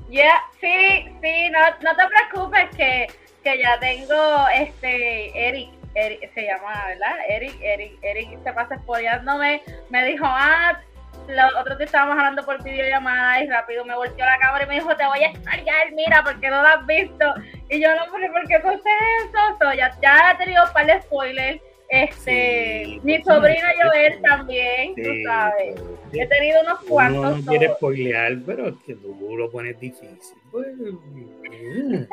[0.08, 0.32] Ya,
[0.62, 3.06] sí, sí, no, no te preocupes que,
[3.44, 7.16] que ya tengo este Eric Eric, se llama, ¿verdad?
[7.28, 10.80] Eric, Eric, Eric se pasa spoileándome, me dijo, ah,
[11.28, 14.74] los otros te estábamos hablando por videollamada y rápido me volteó la cámara y me
[14.76, 17.34] dijo, te voy a estallar, mira, porque no lo has visto.
[17.68, 19.72] Y yo no, ¿por qué eso?
[19.76, 21.60] ya, ya he tenido un par de spoilers.
[21.90, 25.80] Este, mi sobrina Joel también, tú sabes.
[26.12, 27.44] He tenido unos cuantos.
[27.44, 30.18] No quiere spoilear, pero es que tú lo pones difícil.
[30.50, 30.66] Pues,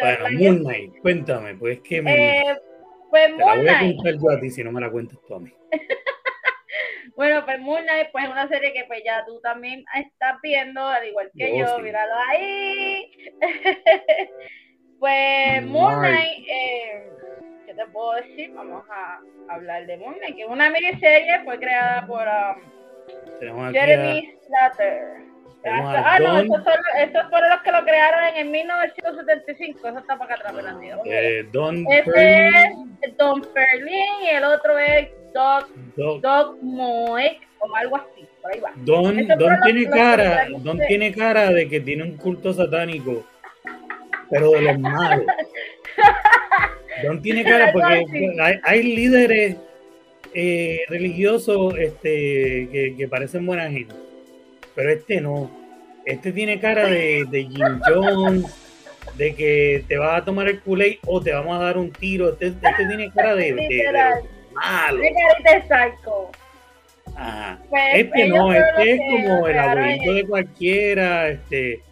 [0.00, 2.40] bueno, Moon Knight, cuéntame, pues que me.
[2.40, 2.56] Eh,
[3.10, 5.34] pues Te la voy a contar yo a ti si no me la cuentas tú
[5.34, 5.52] a mí.
[7.16, 10.86] bueno, pues Moon Knight pues, es una serie que pues ya tú también estás viendo,
[10.86, 13.10] al igual que yo, míralo ahí.
[14.98, 17.08] pues Moon Knight, eh,
[17.66, 18.52] ¿qué te puedo decir?
[18.52, 19.20] Vamos a
[19.52, 25.29] hablar de Moon que es una miniserie, fue creada por um, Jeremy Slater.
[25.64, 26.62] Ah, no, estos,
[27.28, 29.88] fueron los que lo crearon en el 1975.
[29.88, 32.56] Eso está para acá atrás, eh, Don Este
[33.02, 35.68] es Don Perlin y el otro es Doc,
[36.22, 38.26] Doc, Moek o algo así.
[38.40, 38.72] Por ahí va.
[38.76, 43.26] Don, Don tiene cara, Don tiene cara de que tiene un culto satánico,
[44.30, 45.26] pero de los malos.
[47.04, 48.06] Don tiene cara porque
[48.62, 49.56] hay, líderes
[50.32, 53.99] eh, religiosos este, que, que parecen buena gente
[54.80, 55.50] pero este no.
[56.06, 58.46] Este tiene cara de, de Jim Jones,
[59.18, 62.30] de que te vas a tomar el culé o te vamos a dar un tiro.
[62.30, 63.84] Este, este tiene cara de, de,
[64.54, 65.00] malo.
[65.02, 65.62] Tiene cara de.
[67.68, 71.28] Pues, este no, este es como el abuelito de cualquiera.
[71.28, 71.82] Este,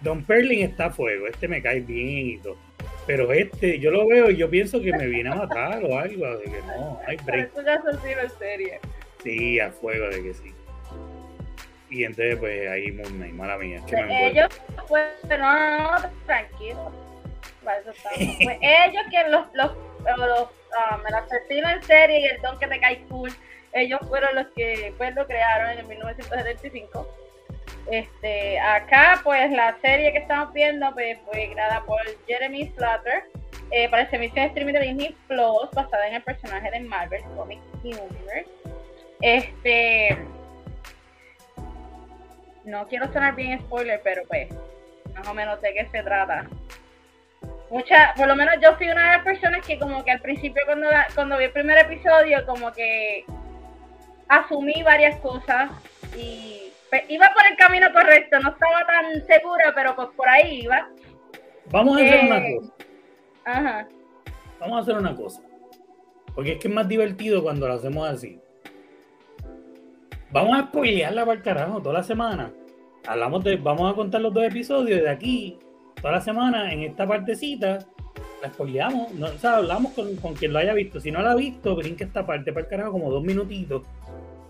[0.00, 2.56] Don Perlin está a fuego, este me cae bien y todo.
[3.06, 6.38] Pero este, yo lo veo y yo pienso que me viene a matar o algo,
[6.38, 7.52] de que no, hay break.
[9.22, 10.54] Sí, a fuego de que sí.
[11.90, 13.80] Y entonces, pues ahí Moon Knight, mala mía.
[13.86, 14.48] que me ellos,
[14.88, 16.92] pues, no, no, no, tranquilo.
[17.64, 19.72] Para eso pues, ellos que los, los,
[20.18, 23.32] los um, el asesino en serie y el don que te cae cool,
[23.72, 27.08] ellos fueron los que pues lo crearon en el 1975.
[27.90, 33.24] Este, acá, pues la serie que estamos viendo pues, fue creada por Jeremy Slater
[33.70, 37.62] eh, para emisión de streaming de Disney Plus, basada en el personaje de Marvel Comics
[37.82, 38.50] Universe.
[39.20, 40.18] Este
[42.68, 44.48] no quiero sonar bien spoiler, pero pues,
[45.14, 46.46] más o menos de qué se trata.
[47.70, 50.62] Mucha, por lo menos yo fui una de las personas que como que al principio
[50.64, 53.24] cuando, cuando vi el primer episodio, como que
[54.28, 55.70] asumí varias cosas
[56.16, 60.62] y pues, iba por el camino correcto, no estaba tan segura, pero pues por ahí
[60.62, 60.88] iba.
[61.70, 62.72] Vamos a hacer una eh, cosa.
[63.44, 63.88] Ajá.
[64.60, 65.42] Vamos a hacer una cosa.
[66.34, 68.40] Porque es que es más divertido cuando lo hacemos así.
[70.30, 72.52] Vamos a spoilearla para el carajo toda la semana.
[73.06, 75.58] Hablamos de, vamos a contar los dos episodios de aquí,
[76.00, 77.78] toda la semana, en esta partecita,
[78.42, 79.14] la spoileamos.
[79.14, 81.00] No, o sea, hablamos con, con, quien lo haya visto.
[81.00, 83.82] Si no la ha visto, brinca esta parte para el carajo como dos minutitos.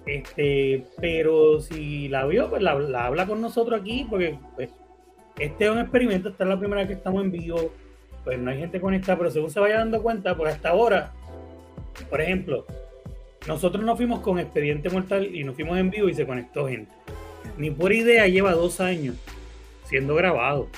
[0.08, 4.70] Este, pero si la vio, pues la, habla con nosotros aquí, porque pues,
[5.38, 7.72] este es un experimento, esta es la primera que estamos en vivo,
[8.24, 11.12] pues no hay gente conectada, pero según se vaya dando cuenta, pues hasta ahora,
[12.08, 12.64] por ejemplo,
[13.46, 16.92] nosotros nos fuimos con Expediente Mortal y nos fuimos en vivo y se conectó gente.
[17.56, 19.16] Ni por idea lleva dos años
[19.84, 20.68] siendo grabado.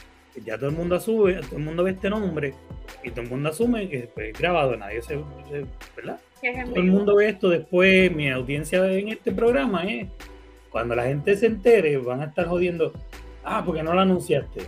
[0.45, 2.55] Ya todo el mundo asume, todo el mundo ve este nombre
[3.03, 4.77] y todo el mundo asume que es grabado.
[4.77, 5.19] Nadie se,
[5.97, 6.21] ¿verdad?
[6.41, 8.15] Todo el mundo ve esto después.
[8.15, 10.09] Mi audiencia en este programa es
[10.71, 12.93] cuando la gente se entere, van a estar jodiendo.
[13.45, 14.63] Ah, porque no lo anunciaste.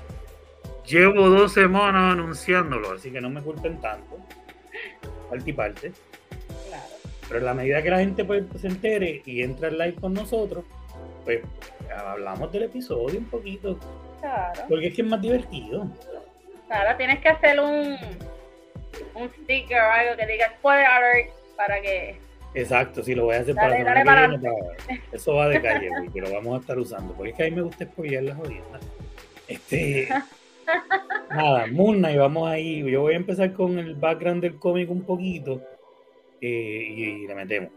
[0.87, 4.19] Llevo dos semanas anunciándolo, así que no me culpen tanto.
[5.31, 5.93] Parte y parte.
[7.33, 10.13] Pero en la medida que la gente pues, se entere y entra en live con
[10.13, 10.67] nosotros,
[11.25, 11.41] pues
[11.91, 13.79] hablamos del episodio un poquito.
[14.21, 14.61] Claro.
[14.69, 15.87] Porque es que es más divertido.
[16.67, 17.97] Claro, tienes que hacer un,
[19.15, 22.21] un sticker o algo que diga spoiler alert para que.
[22.53, 24.29] Exacto, sí, lo voy a hacer para, dale para...
[25.11, 27.15] Eso va de calle, que lo vamos a estar usando.
[27.15, 28.83] Porque es que a mí me gusta spoiler las jodiendas.
[29.49, 30.07] Este.
[31.31, 32.91] nada, Moon y vamos ahí.
[32.91, 35.63] Yo voy a empezar con el background del cómic un poquito
[36.43, 37.71] y, le metemos.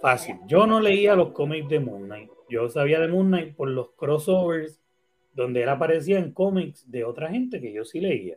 [0.00, 0.36] Fácil.
[0.46, 2.30] Yo no leía los cómics de Moon Knight.
[2.48, 4.80] Yo sabía de Moon Knight por los crossovers
[5.34, 8.36] donde él aparecía en cómics de otra gente que yo sí leía.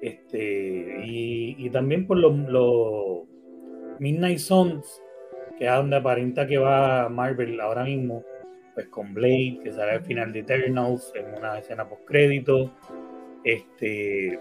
[0.00, 3.26] Este, y, también por los,
[3.98, 5.02] Midnight Suns,
[5.58, 8.22] que es donde aparenta que va Marvel ahora mismo,
[8.74, 12.70] pues con Blade, que sale al final de Eternals en una escena post crédito.
[13.42, 14.38] Este,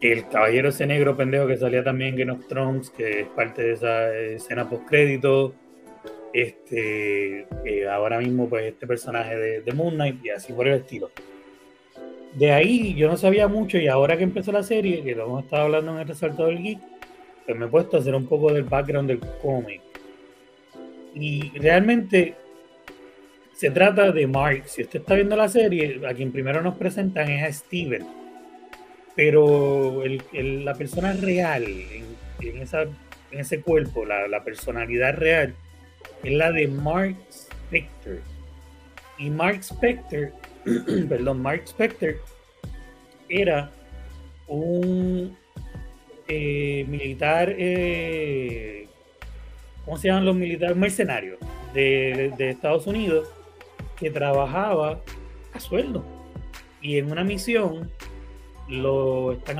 [0.00, 3.62] el caballero ese negro pendejo que salía también en Game of Thrones, que es parte
[3.62, 5.54] de esa escena post crédito.
[6.32, 10.74] Este, eh, ahora mismo, pues, este personaje de, de, Moon Knight y así por el
[10.74, 11.10] estilo.
[12.34, 15.44] De ahí yo no sabía mucho y ahora que empezó la serie, que lo hemos
[15.44, 16.78] estado hablando en el resalto del geek,
[17.44, 19.82] pues me he puesto a hacer un poco del background del cómic.
[21.14, 22.36] Y realmente
[23.52, 24.62] se trata de Mark.
[24.66, 28.19] Si usted está viendo la serie, a quien primero nos presentan es a Steven
[29.16, 30.02] pero
[30.32, 32.62] la persona real en,
[33.32, 35.54] ese cuerpo, la, personalidad real,
[36.22, 38.20] es la de Mark Spector.
[39.18, 40.32] Y Mark Spector,
[41.08, 42.16] perdón, Mark Spector
[43.28, 43.70] era
[44.48, 45.36] un
[46.26, 48.88] eh, militar, eh,
[49.84, 50.76] ¿cómo se llaman los militares?
[50.76, 51.38] Mercenarios
[51.72, 53.28] de Estados Unidos
[54.00, 55.00] que trabajaba
[55.52, 56.04] a sueldo.
[56.80, 57.90] Y en una misión
[58.70, 59.58] lo están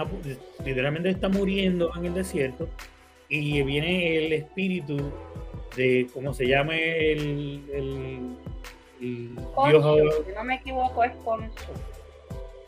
[0.65, 2.69] literalmente está muriendo en el desierto
[3.29, 4.99] y viene el espíritu
[5.77, 8.37] de cómo se llama el, el,
[9.01, 11.73] Dios si no me equivoco es Concho.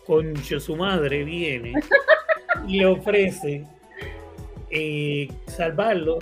[0.07, 1.75] Concho, su madre viene
[2.67, 3.65] y le ofrece
[4.71, 6.19] eh, salvarlo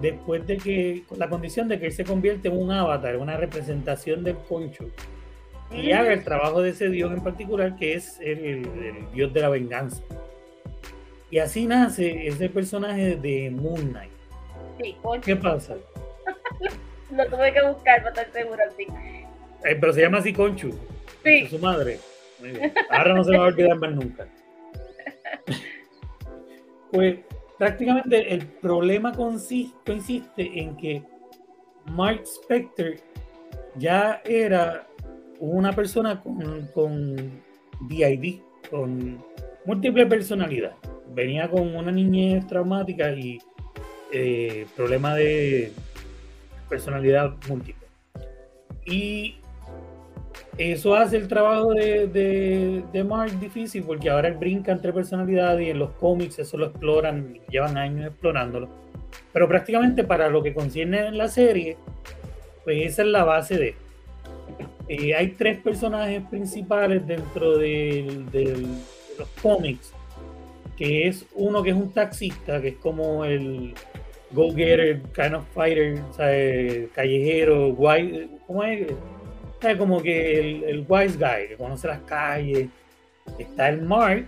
[0.00, 3.36] después de que, con la condición de que él se convierte en un avatar, una
[3.36, 4.90] representación del Concho
[5.74, 8.68] y haga el trabajo de ese dios en particular que es el,
[9.12, 10.02] dios de la venganza.
[11.30, 14.12] Y así nace ese personaje de Moon Knight.
[14.80, 15.74] Sí, ¿Qué pasa?
[17.10, 18.86] Lo tuve que buscar para estar seguro, sí.
[19.64, 20.70] Eh, pero se llama así Conchu.
[21.24, 21.46] Sí.
[21.48, 21.98] Su madre.
[22.90, 24.28] Ahora no se me va a olvidar más nunca.
[26.92, 27.18] pues
[27.58, 31.02] prácticamente el problema consiste, consiste en que
[31.86, 32.96] Mark Spector
[33.76, 34.86] ya era
[35.40, 37.42] una persona con, con
[37.88, 39.18] DID, con
[39.64, 40.72] múltiple personalidad.
[41.14, 43.38] Venía con una niñez traumática y
[44.12, 45.72] eh, problema de
[46.68, 47.86] personalidad múltiple.
[48.86, 49.36] Y
[50.58, 55.66] eso hace el trabajo de, de, de, Mark difícil porque ahora él brinca entre personalidades
[55.66, 58.68] y en los cómics eso lo exploran, llevan años explorándolo.
[59.32, 61.76] Pero prácticamente para lo que concierne en la serie,
[62.64, 63.74] pues esa es la base de
[64.88, 68.66] eh, hay tres personajes principales dentro de
[69.18, 69.92] los cómics,
[70.76, 73.74] que es uno que es un taxista, que es como el
[74.32, 76.00] go-getter, kind of fighter,
[76.92, 78.86] callejero, white, ¿cómo es?
[79.78, 82.68] Como que el, el wise guy, que conoce las calles.
[83.38, 84.26] Está el Mark,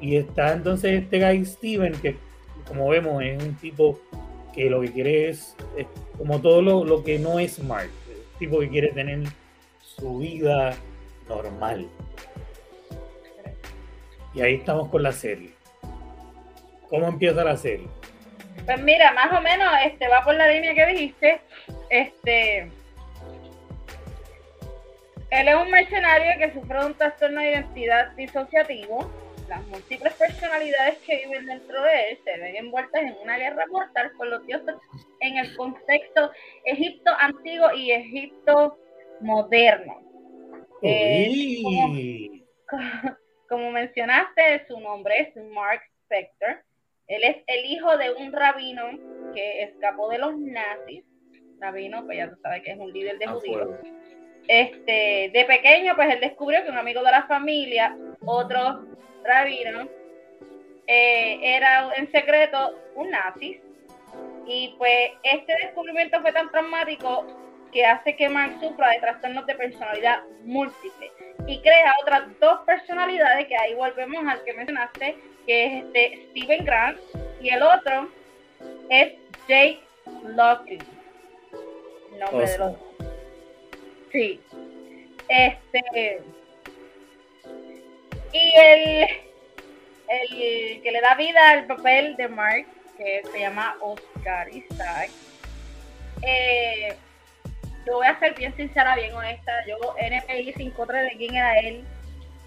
[0.00, 2.16] y está entonces este guy Steven, que
[2.66, 4.00] como vemos es un tipo
[4.54, 5.56] que lo que quiere es,
[6.16, 9.24] como todo lo, lo, que no es Mark, el tipo que quiere tener
[9.96, 10.74] su vida
[11.28, 11.88] normal.
[14.34, 15.52] Y ahí estamos con la serie.
[16.88, 17.88] ¿Cómo empieza la serie?
[18.66, 21.40] Pues mira, más o menos este va por la línea que dijiste.
[21.90, 22.70] Este
[25.34, 29.10] él es un mercenario que sufre un trastorno de identidad disociativo.
[29.48, 34.12] Las múltiples personalidades que viven dentro de él se ven envueltas en una guerra mortal
[34.16, 34.76] con los dioses
[35.20, 36.30] en el contexto
[36.64, 38.78] Egipto antiguo y Egipto
[39.20, 40.02] moderno.
[40.82, 42.42] Eh,
[43.48, 46.62] como, mencionaste, su nombre es Mark Spector.
[47.06, 48.84] Él es el hijo de un rabino
[49.34, 51.04] que escapó de los nazis.
[51.60, 53.68] Rabino, pues ya tú sabes que es un líder de ah, judíos.
[54.48, 58.86] Este, de pequeño, pues él descubrió que un amigo de la familia, otro
[59.22, 59.88] rabino,
[60.86, 63.60] eh, era en secreto un nazi.
[64.46, 67.26] Y pues este descubrimiento fue tan traumático
[67.74, 71.10] que hace que Mark sufra de trastornos de personalidad múltiple
[71.48, 76.64] y crea otras dos personalidades que ahí volvemos al que mencionaste, que es este Steven
[76.64, 76.98] Grant
[77.40, 78.08] y el otro
[78.88, 79.14] es
[79.48, 79.80] Jake
[80.24, 80.78] Lockley.
[82.18, 82.76] Nombre de los
[84.12, 84.40] Sí.
[85.28, 86.22] Este
[88.32, 89.08] y el,
[90.08, 92.66] el que le da vida al papel de Mark,
[92.96, 95.10] que se llama Oscar Isaac,
[96.22, 96.96] eh,
[97.86, 101.84] yo voy a ser bien sincera, bien honesta, yo NPI 53 de quién era él.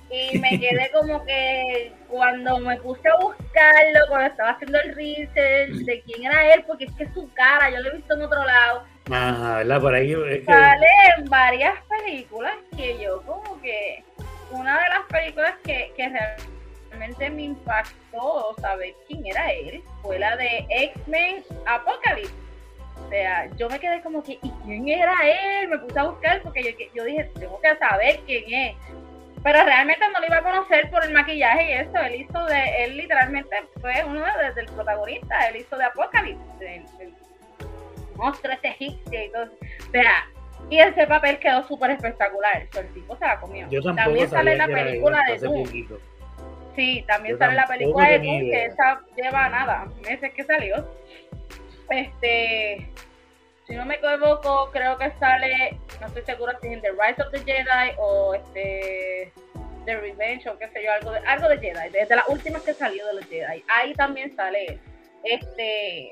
[0.09, 5.85] Y me quedé como que cuando me puse a buscarlo, cuando estaba haciendo el research
[5.85, 8.43] de quién era él, porque es que su cara, yo lo he visto en otro
[8.43, 8.83] lado.
[9.11, 9.81] Ajá, ¿verdad?
[9.81, 10.13] Por ahí.
[10.45, 14.03] Sale en varias películas que yo como que.
[14.49, 16.09] Una de las películas que, que
[16.89, 22.46] realmente me impactó saber quién era él fue la de X-Men Apocalypse
[23.09, 25.69] sea, yo me quedé como que, ¿y quién era él?
[25.69, 28.75] Me puse a buscar porque yo, yo dije, tengo que saber quién es.
[29.43, 31.97] Pero realmente no lo iba a conocer por el maquillaje y eso.
[31.97, 35.49] Él hizo de, él literalmente fue uno de, los protagonistas.
[35.49, 37.13] Él hizo de Apocalypse, el,
[38.15, 39.43] monstruo este egipcio y todo.
[39.43, 40.27] O sea,
[40.69, 42.67] y ese papel quedó súper espectacular.
[42.73, 43.67] el tipo se la comió.
[43.95, 45.65] también sale la película de Doom.
[46.75, 50.87] Sí, también sale la película de Doom, que esa lleva nada, meses que salió.
[51.89, 52.89] Este,
[53.65, 57.21] si no me equivoco, creo que sale, no estoy segura si es en The Rise
[57.21, 59.31] of the Jedi o este
[59.85, 62.73] The Revenge o qué sé yo, algo de, algo de Jedi, desde las últimas que
[62.73, 63.63] salió de los Jedi.
[63.67, 64.79] Ahí también sale
[65.23, 66.11] este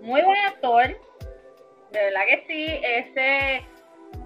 [0.00, 0.88] muy buen actor,
[1.92, 3.64] de verdad que sí, ese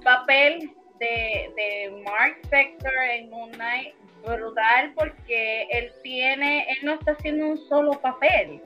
[0.03, 3.95] papel de, de Mark Spector en Moon Knight
[4.25, 8.61] brutal porque él tiene, él no está haciendo un solo papel,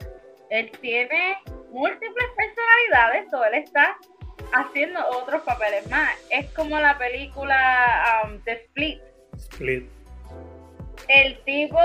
[0.53, 1.39] él tiene
[1.71, 3.97] múltiples personalidades, o él está
[4.53, 6.11] haciendo otros papeles más.
[6.29, 9.01] Es como la película um, The Split.
[9.35, 9.89] Split.
[11.07, 11.79] el tipo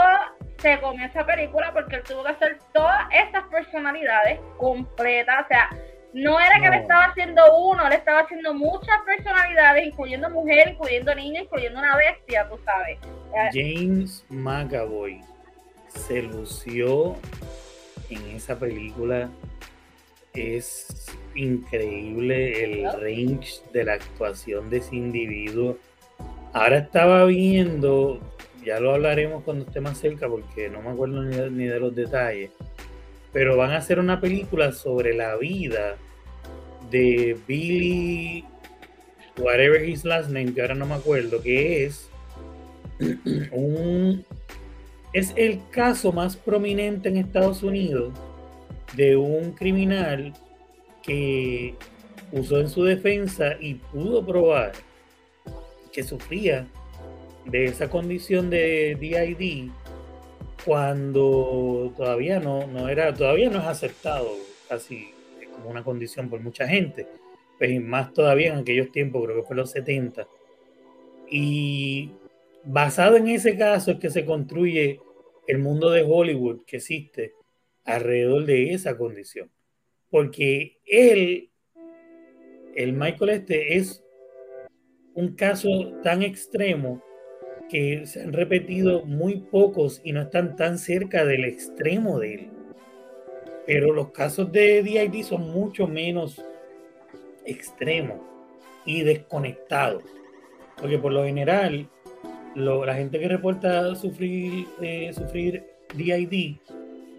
[0.59, 5.47] se comió esa película porque él tuvo que hacer todas estas personalidades completas.
[5.47, 5.71] O sea,
[6.13, 11.15] no era que le estaba haciendo uno, le estaba haciendo muchas personalidades, incluyendo mujer, incluyendo
[11.15, 12.99] niña, incluyendo una bestia, tú sabes.
[13.55, 15.23] James McAvoy
[15.87, 17.17] se lució
[18.11, 19.31] en esa película.
[20.35, 25.79] Es increíble el range de la actuación de ese individuo.
[26.53, 28.21] Ahora estaba viendo,
[28.65, 32.51] ya lo hablaremos cuando esté más cerca porque no me acuerdo ni de, los detalles,
[33.33, 35.97] pero van a hacer una película sobre la vida
[36.91, 38.45] de Billy,
[39.39, 42.09] whatever his last name, que ahora no me acuerdo, que es
[43.53, 44.25] un
[45.19, 48.13] es el caso más prominente en Estados Unidos
[48.95, 50.33] de un criminal
[51.03, 51.75] que
[52.33, 54.73] usó en su defensa y pudo probar
[55.93, 56.67] que sufría
[57.47, 59.71] de esa condición de DID
[60.65, 64.31] cuando todavía no, no era, todavía no es aceptado
[64.69, 65.09] casi
[65.55, 67.07] como una condición por mucha gente,
[67.59, 70.27] pues más todavía en aquellos tiempos, creo que fue los 70.
[71.31, 72.13] Y
[72.65, 75.01] basado en ese caso es que se construye
[75.49, 77.33] el mundo de Hollywood que existe
[77.85, 79.51] alrededor de esa condición.
[80.11, 81.51] Porque él,
[82.77, 84.05] el Michael este, es
[85.15, 85.69] un caso
[86.05, 87.03] tan extremo
[87.71, 92.51] que se han repetido muy pocos y no están tan cerca del extremo de él.
[93.67, 96.45] Pero los casos de DID son mucho menos
[97.47, 98.21] extremos
[98.85, 100.05] y desconectados.
[100.77, 101.89] Porque por lo general,
[102.59, 106.57] la gente que reporta sufrir, eh, sufrir DID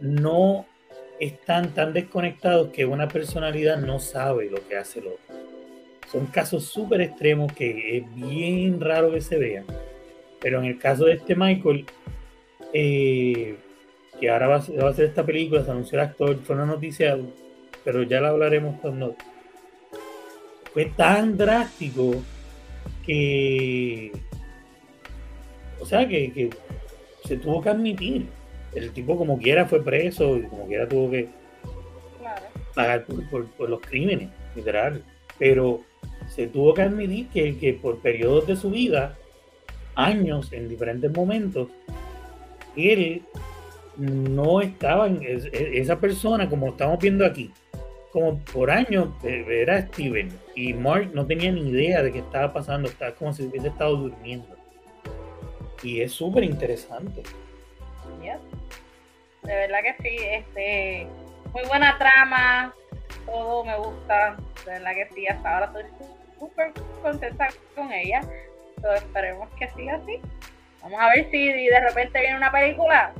[0.02, 0.66] no
[1.20, 5.36] están tan desconectados que una personalidad no sabe lo que hace el otro.
[6.12, 9.66] Son casos súper extremos que es bien raro que se vean.
[10.42, 11.86] Pero en el caso de este Michael,
[12.74, 13.58] eh,
[14.20, 17.18] que ahora va a, hacer esta película, se anunció el actor, fue una noticia,
[17.84, 19.16] pero ya la hablaremos cuando.
[20.74, 22.16] Fue tan drástico
[23.06, 24.12] que.
[25.80, 26.50] O sea, que,
[27.26, 28.28] se tuvo que admitir.
[28.74, 31.28] El tipo, como quiera, fue preso y como quiera tuvo que
[32.76, 35.04] pagar por, los crímenes, literal.
[35.38, 35.82] Pero
[36.28, 39.18] se tuvo que admitir que, que por periodos de su vida,
[39.96, 41.70] años, en diferentes momentos,
[42.76, 43.24] él
[43.98, 47.52] no estaba en esa persona, como estamos viendo aquí,
[48.12, 52.88] como por años era Steven y Mark no tenía ni idea de qué estaba pasando,
[52.88, 54.59] estaba como si hubiese estado durmiendo.
[55.84, 57.24] Y es súper interesante.
[59.44, 61.08] De verdad que sí, este,
[61.54, 62.74] muy buena trama,
[63.26, 66.08] todo me gusta, de verdad que sí, hasta ahora estoy
[66.38, 68.22] súper contenta con ella.
[68.76, 70.20] Entonces esperemos que siga así.
[70.82, 73.14] Vamos a ver si de repente viene una película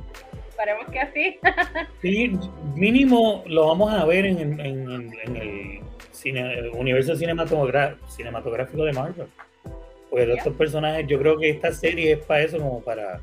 [0.60, 1.40] esperemos que así.
[2.02, 2.40] sí,
[2.76, 5.82] mínimo lo vamos a ver en, el,
[6.12, 9.28] cine, universo cinematográfico de Marvel.
[10.10, 13.22] Porque estos personajes, yo creo que esta serie es para eso, como para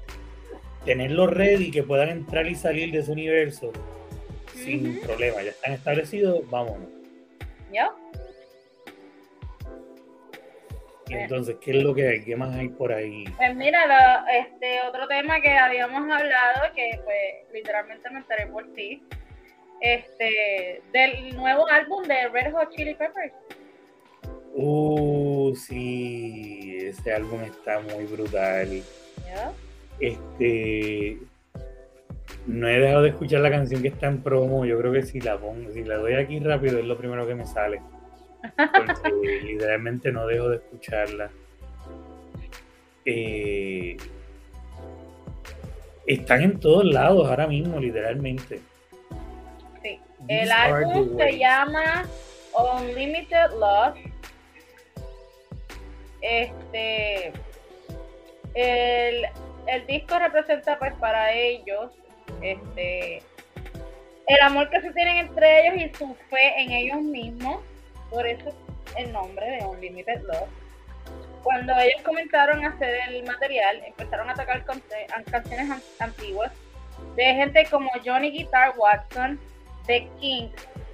[0.85, 3.73] tenerlos ready, que puedan entrar y salir de ese universo
[4.55, 5.43] sin problema.
[5.43, 6.89] Ya están establecidos, vámonos.
[7.73, 7.91] ¿Ya?
[11.09, 12.25] entonces, ¿qué es lo que hay?
[12.25, 13.25] ¿Qué más hay por ahí?
[13.37, 19.03] Pues mira, este otro tema que habíamos hablado, que pues literalmente me enteré por ti,
[19.81, 23.33] este, del nuevo álbum de Red Hot Chili Peppers.
[24.55, 25.16] Uh,
[25.55, 28.83] sí, ese álbum está muy brutal.
[30.01, 31.19] Este,
[32.47, 34.65] no he dejado de escuchar la canción que está en promo.
[34.65, 37.35] Yo creo que si la pongo, si la doy aquí rápido es lo primero que
[37.35, 37.81] me sale
[38.55, 39.11] porque
[39.45, 41.31] literalmente no dejo de escucharla.
[43.05, 43.97] Eh,
[46.07, 48.61] están en todos lados ahora mismo, literalmente.
[49.83, 50.01] Sí.
[50.29, 52.05] El álbum se llama
[52.53, 53.97] Unlimited Love.
[56.29, 57.33] Este.
[58.55, 59.27] El,
[59.67, 61.93] el disco representa pues para ellos
[62.41, 63.23] este
[64.27, 67.63] el amor que se tienen entre ellos y su fe en ellos mismos
[68.11, 68.53] por eso
[68.97, 70.49] el nombre de Unlimited Love.
[71.43, 76.53] Cuando ellos comenzaron a hacer el material, empezaron a tocar canciones antiguas
[77.15, 79.39] de gente como Johnny Guitar Watson,
[79.87, 80.49] The King,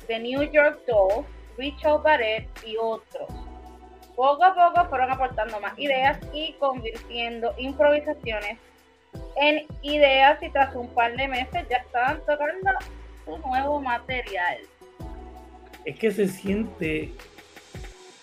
[0.08, 1.26] The New York Dolls,
[1.56, 3.28] Richard Barrett y otros.
[4.16, 8.58] Poco a poco fueron aportando más ideas y convirtiendo improvisaciones
[9.36, 12.70] en ideas y tras un par de meses ya estaban tocando
[13.24, 14.58] su nuevo material
[15.84, 17.12] es que se siente.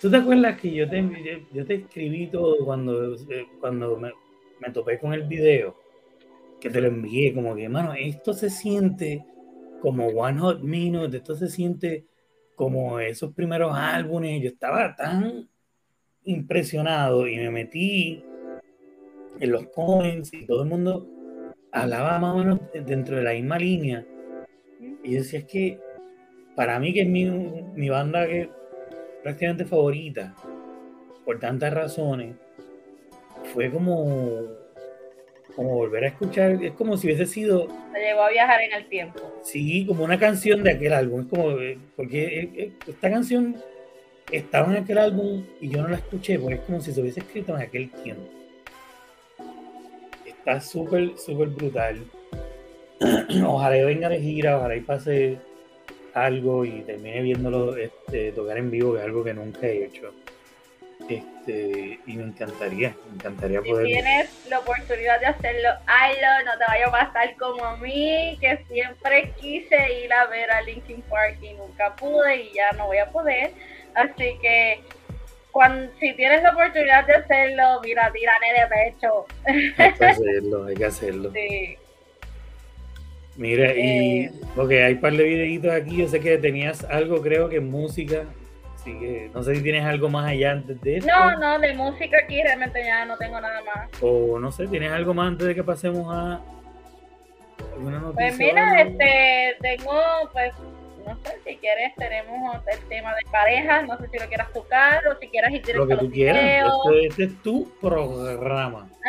[0.01, 3.15] ¿Tú te acuerdas que yo te, yo, te escribí todo cuando,
[3.59, 4.11] cuando me,
[4.71, 5.75] topé con el video?
[6.59, 9.25] que te lo envié, como que, mano, esto se siente
[9.79, 12.05] como One Hot Minute, esto se siente
[12.53, 14.41] como esos primeros álbumes.
[14.41, 15.47] Yo estaba tan
[16.29, 18.23] impresionado y me metí
[19.39, 21.07] en los comments y todo el mundo
[21.71, 24.05] hablaba más o menos dentro de la misma línea.
[25.03, 25.79] Y yo decía, es que
[26.55, 28.49] para mí que es mi, mi banda que
[29.23, 30.35] prácticamente favorita,
[31.25, 32.35] por tantas razones,
[33.53, 34.47] fue como,
[35.55, 37.67] como volver a escuchar, es como si hubiese sido...
[37.93, 39.19] Se llegó a viajar en el tiempo.
[39.43, 43.55] Sí, como una canción de aquel álbum, es como, eh, porque eh, eh, esta canción
[44.31, 47.21] estaba en aquel álbum y yo no la escuché, porque es como si se hubiese
[47.21, 48.29] escrito en aquel tiempo.
[50.25, 52.05] Está súper, súper brutal.
[53.45, 55.39] ojalá venga de gira, ojalá y pase
[56.13, 60.13] algo y termine viéndolo este, tocar en vivo, que es algo que nunca he hecho.
[61.07, 63.87] Este, y me encantaría, me encantaría poder.
[63.87, 68.37] Si tienes la oportunidad de hacerlo, hazlo, no te vaya a pasar como a mí,
[68.39, 72.87] que siempre quise ir a ver a Linkin Park y nunca pude y ya no
[72.87, 73.53] voy a poder.
[73.95, 74.81] Así que
[75.51, 79.25] cuando, si tienes la oportunidad de hacerlo, mira, tírame de pecho.
[79.77, 81.31] Hay que hacerlo, hay que hacerlo.
[81.31, 81.77] Sí.
[83.39, 87.21] Mira, y eh, porque hay un par de videitos aquí, yo sé que tenías algo,
[87.21, 88.25] creo que música,
[88.75, 91.07] así que no sé si tienes algo más allá antes de eso.
[91.07, 93.89] No, no, de música aquí realmente ya no tengo nada más.
[94.01, 96.41] O no sé, ¿tienes algo más antes de que pasemos a
[97.75, 98.27] alguna noticia?
[98.27, 99.93] Pues mira, este, tengo,
[100.33, 100.51] pues,
[101.09, 105.07] no sé, si quieres tenemos el tema de parejas, no sé si lo quieras tocar
[105.07, 108.89] o si quieras ir directo Lo que tú quieras, este, este es tu programa.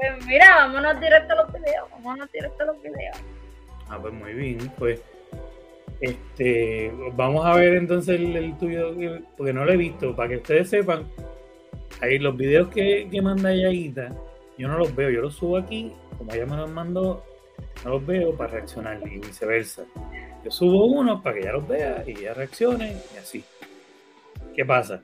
[0.00, 3.18] Pues mira, vámonos directo a los videos, vámonos directo a los videos.
[3.90, 5.02] Ah, pues muy bien, pues
[6.00, 8.94] este, vamos a ver entonces el, tuyo,
[9.36, 11.06] porque no lo he visto, para que ustedes sepan,
[12.00, 14.08] ahí los videos que, que manda Yaguita,
[14.56, 17.22] yo no los veo, yo los subo aquí, como ella me los mandó,
[17.84, 19.84] no los veo para reaccionar y viceversa.
[20.44, 23.44] Yo subo uno para que ella los vea y ella reaccione y así.
[24.54, 25.02] ¿Qué pasa?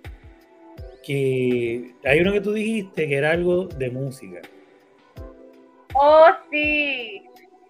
[1.05, 4.41] Que hay uno que tú dijiste que era algo de música.
[5.95, 7.23] Oh, sí.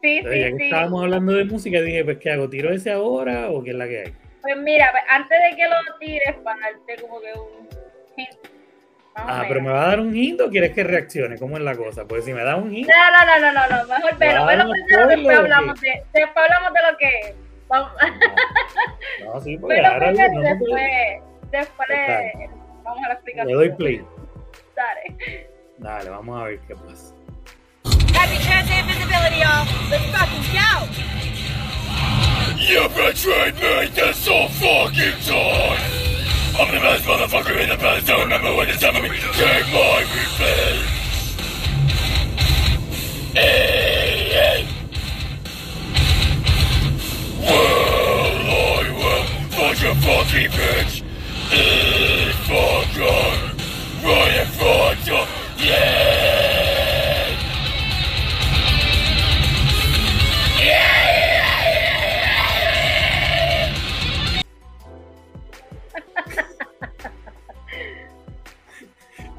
[0.02, 2.48] Sí, sí, ya que estábamos hablando de música, dije, pues, ¿qué hago?
[2.48, 4.14] ¿Tiro ese ahora o qué es la que hay?
[4.42, 7.68] Pues mira, pues, antes de que lo tires, para darte como que un
[8.16, 8.55] hint.
[9.16, 11.38] Ah, pero me va a dar un hint o quieres que reaccione?
[11.38, 12.04] ¿Cómo es la cosa?
[12.06, 12.88] Pues si me da un hint.
[12.88, 16.92] No, no, no, no, no, mejor velo, velo primero, después hablamos, de, después hablamos de
[16.92, 17.34] lo que es.
[17.68, 17.90] Vamos.
[19.24, 22.50] No, sí, porque ahora primero, no después, después le,
[22.84, 23.48] vamos a la explicación.
[23.48, 24.04] Le doy play.
[24.76, 25.48] Dale.
[25.78, 27.14] Dale, vamos a ver qué pasa.
[28.14, 29.66] Happy transient visibility, y'all.
[29.90, 31.06] Let's fucking go.
[32.58, 36.05] You betrayed me this so fucking time.
[36.58, 38.06] I'm the best motherfucker in the past.
[38.06, 39.08] Don't remember when it's time for me.
[39.10, 40.88] Take my revenge.
[43.34, 44.66] Hey.
[47.38, 51.02] Well, I will fuck your fucking bitch.
[51.52, 53.56] It's fucking
[54.02, 55.28] right in front of
[55.62, 56.65] yeah.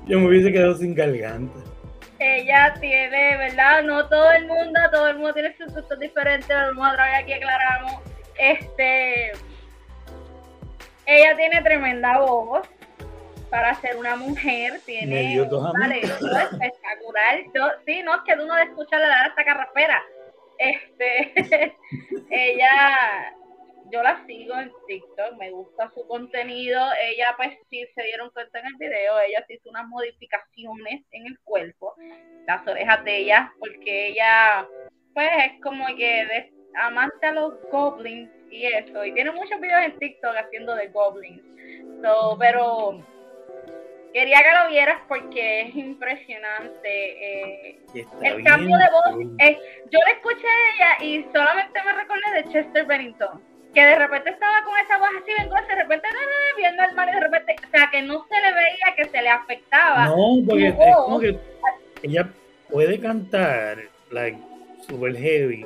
[0.07, 1.59] Yo me hubiese quedado sin garganta.
[2.19, 3.83] Ella tiene, ¿verdad?
[3.83, 7.33] No todo el mundo, todo el mundo tiene sus gustos diferentes, vamos otra vez aquí
[7.33, 8.01] aclaramos.
[8.39, 9.33] Este,
[11.05, 12.67] ella tiene tremenda voz
[13.49, 17.43] para ser una mujer, tiene un talento espectacular.
[17.53, 20.01] Yo, sí, no, es que uno de escucharle dar esta carrapera.
[20.57, 21.75] Este,
[22.29, 23.33] ella
[23.91, 26.81] yo la sigo en TikTok, me gusta su contenido.
[27.01, 31.27] Ella, pues, sí se dieron cuenta en el video, ella se hizo unas modificaciones en
[31.27, 31.95] el cuerpo,
[32.45, 34.67] las orejas de ella, porque ella,
[35.13, 39.05] pues, es como que de, amante a los goblins y eso.
[39.05, 41.41] Y tiene muchos videos en TikTok haciendo de goblins.
[42.01, 43.03] So, pero
[44.13, 47.69] quería que lo vieras porque es impresionante.
[47.69, 47.79] Eh,
[48.21, 49.25] el cambio de voz.
[49.89, 54.29] yo le escuché a ella y solamente me recordé de Chester Bennington que de repente
[54.31, 56.07] estaba con esa voz así vengo de repente
[56.57, 59.29] bien normal y de repente, o sea, que no se le veía que se le
[59.29, 60.05] afectaba.
[60.05, 61.37] No, porque es como que
[62.03, 62.29] ella
[62.69, 63.77] puede cantar,
[64.11, 64.39] like,
[64.87, 65.65] super heavy,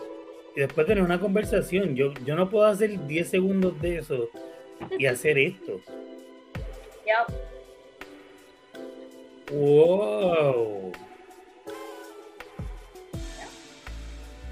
[0.56, 1.96] y después tener una conversación.
[1.96, 4.30] Yo, yo no puedo hacer 10 segundos de eso
[4.98, 5.80] y hacer esto.
[7.06, 7.36] Yep.
[9.52, 10.92] Wow.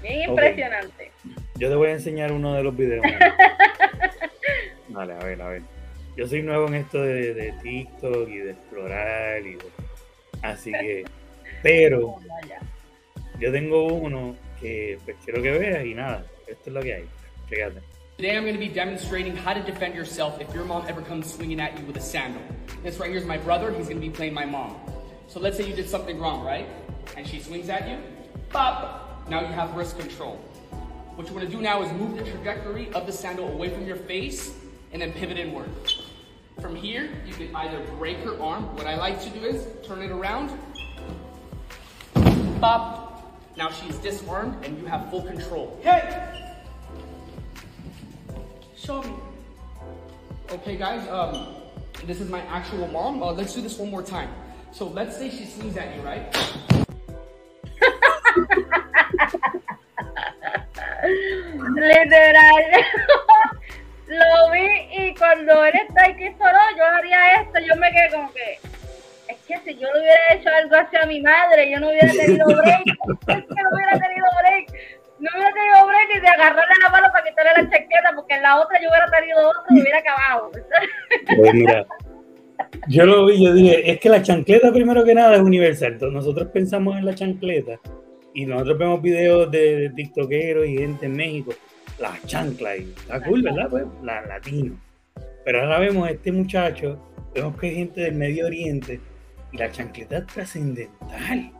[0.02, 1.12] Bien impresionante.
[1.60, 3.04] Yo te voy a enseñar uno de los videos.
[4.88, 5.62] Vale, a ver, a ver.
[6.16, 9.58] Yo soy nuevo en esto de, TikTok y de explorar y
[10.40, 11.04] así que,
[11.62, 12.16] pero
[13.38, 17.04] yo tengo uno que pues, quiero que veas y nada, esto es lo que hay.
[17.50, 17.82] Fíjate.
[18.16, 21.30] Today I'm going to be demonstrating how to defend yourself if your mom ever comes
[21.30, 22.42] swinging at you with a sandal.
[22.82, 23.70] This right here is my brother.
[23.70, 24.76] He's going to be playing my mom.
[25.28, 26.66] So let's say you did something wrong, right?
[27.18, 27.98] And she swings at you.
[28.48, 29.28] Pop!
[29.28, 30.40] Now you have wrist control.
[31.20, 33.86] What you want to do now is move the trajectory of the sandal away from
[33.86, 34.54] your face
[34.90, 35.68] and then pivot inward.
[36.62, 38.74] From here, you can either break her arm.
[38.74, 40.50] What I like to do is turn it around.
[42.58, 43.38] Pop!
[43.54, 45.78] Now she's disarmed and you have full control.
[45.82, 46.48] Hey!
[48.74, 49.12] Show me.
[50.52, 51.48] Okay, guys, um,
[52.06, 53.22] this is my actual mom.
[53.22, 54.30] Uh, let's do this one more time.
[54.72, 56.34] So let's say she sneezes at you, right?
[61.74, 62.64] Literal.
[64.06, 67.60] Lo vi y cuando él está aquí solo, yo haría esto.
[67.60, 68.58] Yo me quedé como que,
[69.28, 72.46] es que si yo le hubiera hecho algo hacia mi madre, yo no hubiera tenido
[72.46, 72.84] break.
[73.28, 77.08] es que no hubiera tenido break no hubiera tenido break ni de agarrarle la mano
[77.12, 80.50] para quitarle la chaqueta, porque en la otra yo hubiera tenido otro y hubiera acabado.
[81.36, 81.86] Pues mira,
[82.88, 85.98] yo lo vi, yo dije, es que la chancleta primero que nada es universal.
[86.12, 87.78] nosotros pensamos en la chancleta
[88.34, 91.52] y nosotros vemos videos de, tiktokeros y gente en México,
[91.98, 93.68] la chancla, y está cool, ¿verdad?
[93.68, 94.78] Pues la latino.
[95.44, 97.00] Pero ahora vemos a este muchacho,
[97.34, 99.00] vemos que hay gente del Medio Oriente
[99.52, 101.52] y la chancleta es trascendental.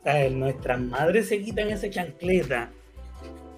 [0.00, 2.70] O sea, nuestras madres se quitan esa chancleta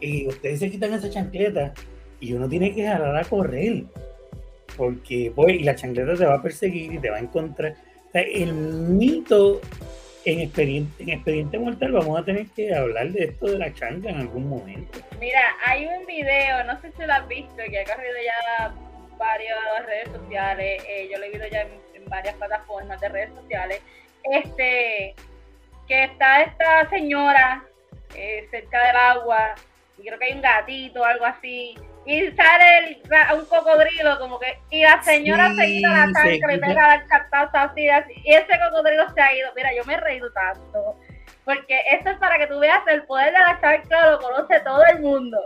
[0.00, 1.72] y ustedes se quitan esa chancleta
[2.20, 3.84] y uno tiene que jalar a correr.
[4.76, 7.74] Porque pues, y la chancleta te va a perseguir y te va a encontrar.
[8.08, 9.60] O sea, el mito
[10.26, 14.10] en expediente, en expediente mortal vamos a tener que hablar de esto de la chancla
[14.10, 14.98] en algún momento.
[15.20, 18.74] Mira, hay un video, no sé si lo has visto, que ha corrido ya
[19.16, 23.80] varias redes sociales, eh, yo lo he visto ya en, varias plataformas de redes sociales,
[24.30, 25.14] este,
[25.88, 27.64] que está esta señora
[28.14, 29.56] eh, cerca del agua
[29.98, 31.74] y creo que hay un gatito o algo así,
[32.06, 36.60] y sale el, un cocodrilo como que, y la señora se quita la sangre y
[36.60, 40.00] pega el cartazo así, así, y ese cocodrilo se ha ido, mira, yo me he
[40.00, 40.96] reído tanto,
[41.44, 44.84] porque esto es para que tú veas el poder de la chancla, lo conoce todo
[44.84, 45.38] el mundo.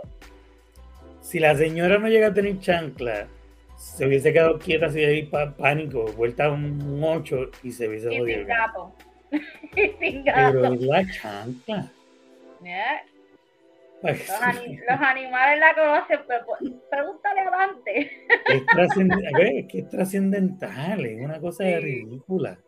[1.21, 3.27] Si la señora no llega a tener chancla,
[3.75, 8.39] se hubiese quedado quieta así ahí pánico, vuelta a un 8 y se hubiese jodido.
[8.39, 8.95] Sin gato.
[9.75, 10.61] y sin gato.
[10.61, 11.91] Pero es la chancla.
[14.03, 18.11] Los, animales la conocen, pero pues, pregúntale a Dante.
[18.47, 22.59] Es, que es trascendental, es una cosa ridícula.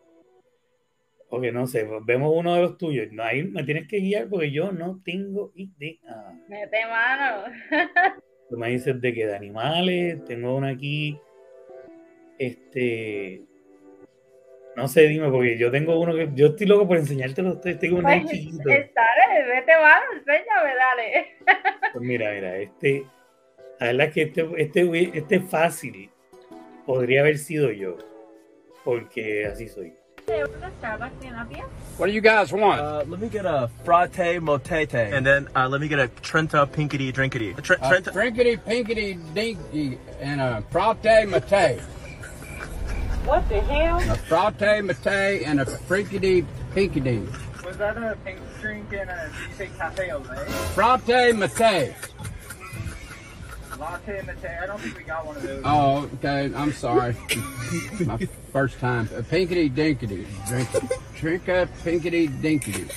[1.30, 3.08] Ok, no sé, vemos uno de los tuyos.
[3.10, 6.32] No, ahí me tienes que guiar porque yo no tengo idea.
[6.48, 7.52] Mete mano.
[8.48, 11.18] Tú me dices de que de animales, tengo uno aquí.
[12.38, 13.42] Este.
[14.76, 16.30] No sé, dime, porque yo tengo uno que.
[16.34, 17.54] Yo estoy loco por enseñártelo.
[17.54, 18.68] Estoy, estoy como un pues, chiquito.
[18.68, 21.26] Dale, vete, mano, enséñame, dale.
[21.92, 23.06] Pues mira, mira, este.
[23.80, 26.10] La verdad es que este, este, este fácil.
[26.86, 27.96] Podría haber sido yo.
[28.84, 29.94] Porque así soy.
[31.98, 32.80] What do you guys want?
[32.80, 35.12] Uh, let me get a frate motete.
[35.12, 37.54] And then uh, let me get a Trenta pinkity drinkity.
[37.62, 41.80] Tr- Trenta- drinkity pinkity dinky and a frate mate.
[43.24, 43.98] What the hell?
[44.10, 46.44] A frate mate and a frinkity
[46.74, 47.24] pinkity.
[47.64, 50.46] Was that a pink drink and a did you say cafe au lait?
[50.74, 51.94] Frate mate.
[53.78, 54.44] Latte mate.
[54.62, 55.62] I don't think we got one of those.
[55.64, 56.52] Oh, okay.
[56.54, 57.16] I'm sorry.
[58.04, 58.18] My
[58.52, 59.08] first time.
[59.16, 60.26] A pinkity dinkity.
[60.46, 60.68] Drink
[61.16, 62.90] drink a pinkity dinkity.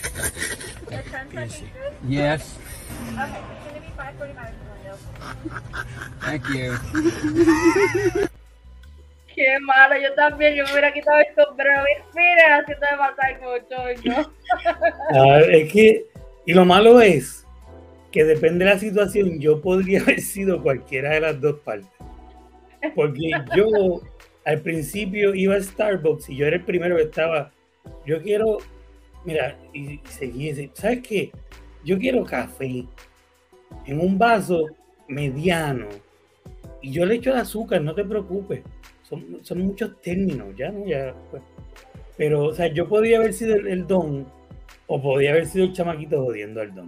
[2.05, 2.57] Yes.
[3.13, 4.53] Okay, it's gonna be 545
[6.19, 6.49] Thank
[8.13, 8.27] you.
[9.37, 11.83] Qué malo, yo también, yo me hubiera quitado el sombrero.
[12.15, 14.25] Mira, haciendo de pasar mucho,
[15.13, 16.05] ah, es que,
[16.47, 17.45] y lo malo es
[18.11, 21.87] que depende de la situación, yo podría haber sido cualquiera de las dos partes.
[22.95, 24.01] Porque yo
[24.43, 27.51] al principio iba a Starbucks y yo era el primero que estaba.
[28.07, 28.57] Yo quiero,
[29.23, 31.31] mira, y seguí, ¿sabes qué?
[31.85, 32.85] Yo quiero café
[33.85, 34.65] en un vaso
[35.07, 35.89] mediano
[36.81, 38.63] y yo le echo el azúcar, no te preocupes
[39.09, 40.85] son, muchos términos, ya, ¿no?
[40.85, 41.41] Ya, pues.
[42.17, 44.27] Pero, o sea, yo podría haber sido el, don
[44.87, 46.87] o podría haber sido el chamaquito jodiendo al don.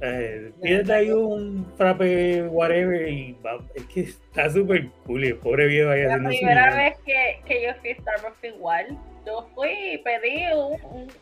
[0.00, 3.36] Eh, pídete ahí un frappe, whatever, y
[3.74, 5.24] es que está súper cool.
[5.24, 9.48] el pobre viejo ahí La primera vez que, que, yo fui a Starbucks igual, yo
[9.54, 10.42] fui y pedí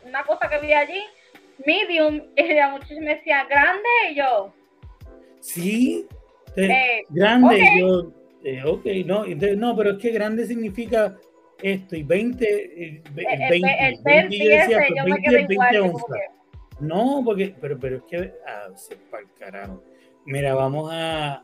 [0.05, 1.01] una cosa que vi allí,
[1.65, 4.53] medium, y la muchacha me decía grande, y yo.
[5.39, 6.07] Sí,
[6.57, 11.17] eh, grande, y yo eh, ok, no, no, pero es que grande significa
[11.61, 16.19] esto y 20, 20, 20, 20, 20, 20 onzas.
[16.79, 19.83] No, porque, pero, pero es que, ah, se para el carajo.
[20.25, 21.43] Mira, vamos a,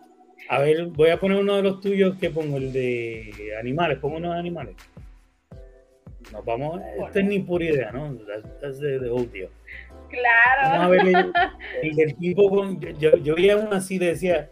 [0.50, 4.18] a ver, voy a poner uno de los tuyos que pongo, el de animales, pongo
[4.18, 4.76] uno de animales.
[6.32, 8.18] Nos vamos, esto es ni pura idea, ¿no?
[8.62, 9.00] Es de.
[10.10, 10.62] Claro.
[10.64, 11.34] Vamos a ver el,
[11.84, 14.50] el del tipo con, yo, yo veía uno así, decía,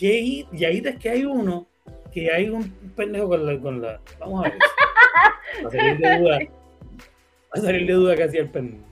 [0.00, 1.66] Y ahí es que hay uno,
[2.12, 4.58] que hay un pendejo con la, con la vamos a ver.
[5.64, 6.38] Va a salir de duda.
[6.38, 8.82] Va a salir de duda que hacía el pendejo.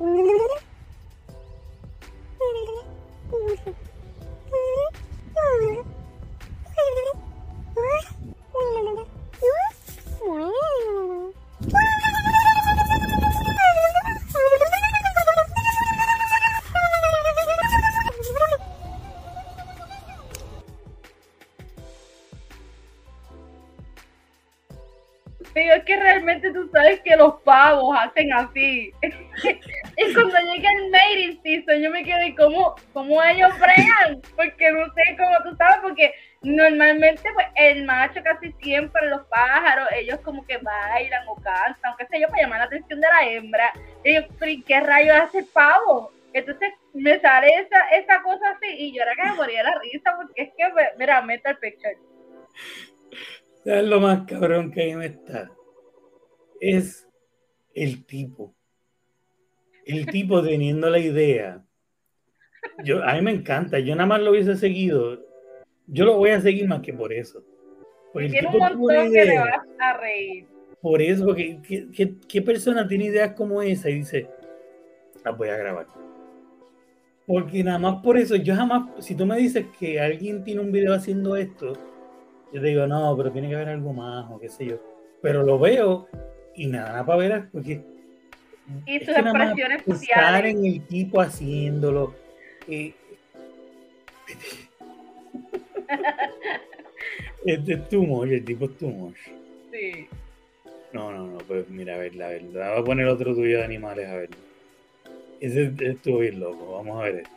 [28.04, 28.92] hacen así.
[29.02, 32.74] y cuando llega el mating season, yo me quedo, ¿y cómo,
[33.24, 34.20] ellos bregan?
[34.36, 39.88] Porque no sé cómo tú sabes, porque normalmente pues el macho casi siempre, los pájaros,
[39.96, 43.28] ellos como que bailan o cantan, aunque sé yo, para llamar la atención de la
[43.28, 43.72] hembra.
[44.04, 44.20] Y yo,
[44.66, 46.12] ¿qué rayos hace pavo?
[46.32, 50.16] Entonces me sale esa, esa cosa así y yo era que me moría la risa
[50.16, 50.64] porque es que,
[50.98, 51.96] mira, meta el picture.
[53.64, 55.50] Es lo más cabrón que ahí me está.
[56.60, 57.03] Es
[57.74, 58.54] el tipo.
[59.84, 61.62] El tipo teniendo la idea.
[62.82, 63.78] Yo, a mí me encanta.
[63.78, 65.22] Yo nada más lo hubiese seguido.
[65.86, 67.42] Yo lo voy a seguir más que por eso.
[68.12, 70.46] Porque tiene un montón que le vas a reír.
[70.80, 74.28] Por eso, porque ¿qué, qué, qué persona tiene ideas como esa y dice,
[75.24, 75.86] las voy a grabar?
[77.26, 80.70] Porque nada más por eso, yo jamás, si tú me dices que alguien tiene un
[80.70, 81.72] video haciendo esto,
[82.52, 84.76] yo te digo, no, pero tiene que haber algo más o qué sé yo.
[85.22, 86.06] Pero lo veo
[86.56, 87.82] y nada, para ver, porque.
[88.86, 92.14] Y sus expresiones Estar en el tipo haciéndolo.
[92.66, 92.94] Eh,
[97.44, 99.16] es de too much, el tipo es too much.
[99.70, 100.08] Sí.
[100.92, 103.64] No, no, no, pues mira, a ver, a ver, voy a poner otro tuyo de
[103.64, 104.30] animales, a ver.
[105.40, 107.34] Ese estuvo bien loco, vamos a ver esto.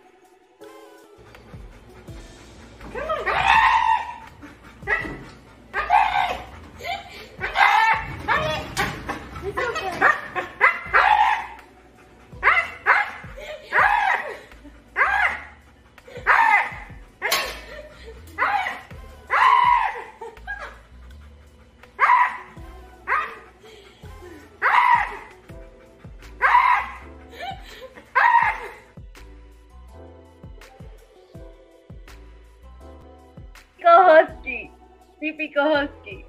[35.20, 36.26] Típico husky.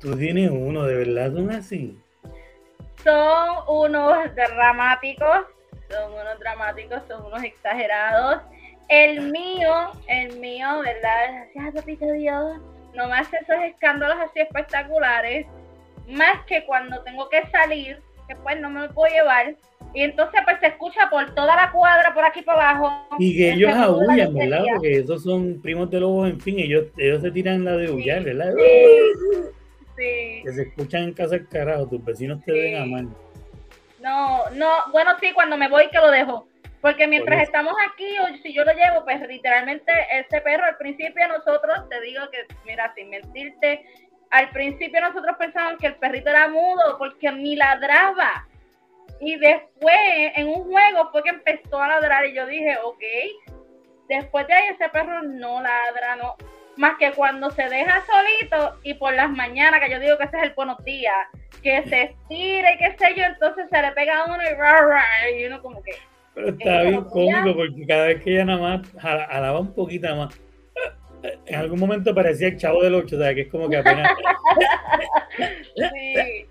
[0.00, 1.98] Tú tienes uno, de verdad son así.
[3.02, 5.46] Son unos dramáticos,
[5.90, 8.42] son unos dramáticos, son unos exagerados.
[8.88, 11.46] El mío, el mío, ¿verdad?
[11.54, 12.60] Gracias, papito Dios.
[12.94, 15.46] No me hace esos escándalos así espectaculares.
[16.06, 19.54] Más que cuando tengo que salir, que pues no me lo puedo llevar.
[19.94, 23.06] Y entonces pues se escucha por toda la cuadra, por aquí por abajo.
[23.18, 24.64] Y que ellos aullan, ¿verdad?
[24.74, 28.22] Porque esos son primos de lobos, en fin, ellos, ellos se tiran la de aullar,
[28.22, 28.52] ¿verdad?
[28.56, 29.40] Sí.
[29.96, 30.42] sí.
[30.44, 33.14] Que se escuchan en casa del carajo, tus vecinos te ven a mano.
[34.00, 36.48] No, no, bueno, sí, cuando me voy que lo dejo.
[36.80, 41.26] Porque mientras estamos aquí, o si yo lo llevo, pues literalmente ese perro al principio
[41.26, 43.84] nosotros, te digo que, mira, sin mentirte,
[44.30, 48.46] al principio nosotros pensábamos que el perrito era mudo porque ni ladraba.
[49.20, 49.96] Y después,
[50.36, 53.02] en un juego, fue que empezó a ladrar y yo dije, ok,
[54.08, 56.36] después de ahí ese perro no ladra, no.
[56.76, 60.36] Más que cuando se deja solito y por las mañanas, que yo digo que ese
[60.36, 61.16] es el buenos días,
[61.62, 64.80] que se estira y qué sé yo, entonces se le pega a uno y, ra,
[64.82, 65.04] ra,
[65.36, 65.90] y uno como que,
[66.34, 69.58] Pero está Eh, bien como ya- cómico porque cada vez que ella nada más alaba
[69.58, 70.40] un poquito más.
[71.46, 74.08] En algún momento parecía el chavo del 8, o sea, que es como que apenas.
[75.74, 76.46] sí,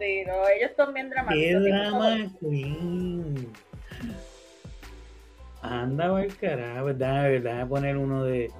[0.00, 1.62] sí, no, ellos son bien ¡Qué dramáticos.
[1.62, 3.52] drama queen!
[5.62, 8.50] Anda, el carajo, déjame, déjame poner uno de.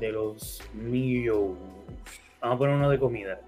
[0.00, 1.56] de los míos.
[2.40, 3.38] Vamos a poner uno de comida.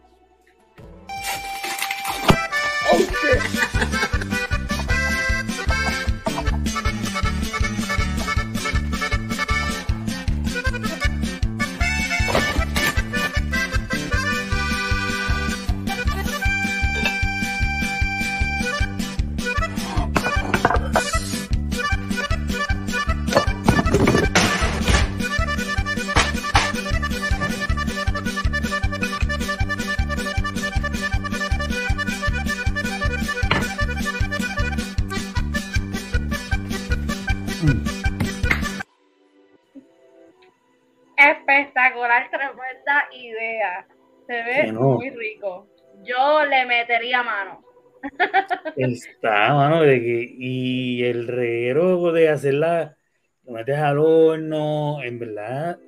[41.31, 43.87] Espectacular, tremenda idea.
[44.27, 45.69] Se ve muy rico.
[46.03, 47.65] Yo le metería mano.
[48.77, 52.97] Está, mano, de que, y el reguero de hacerla,
[53.45, 55.79] lo metes al horno, en verdad,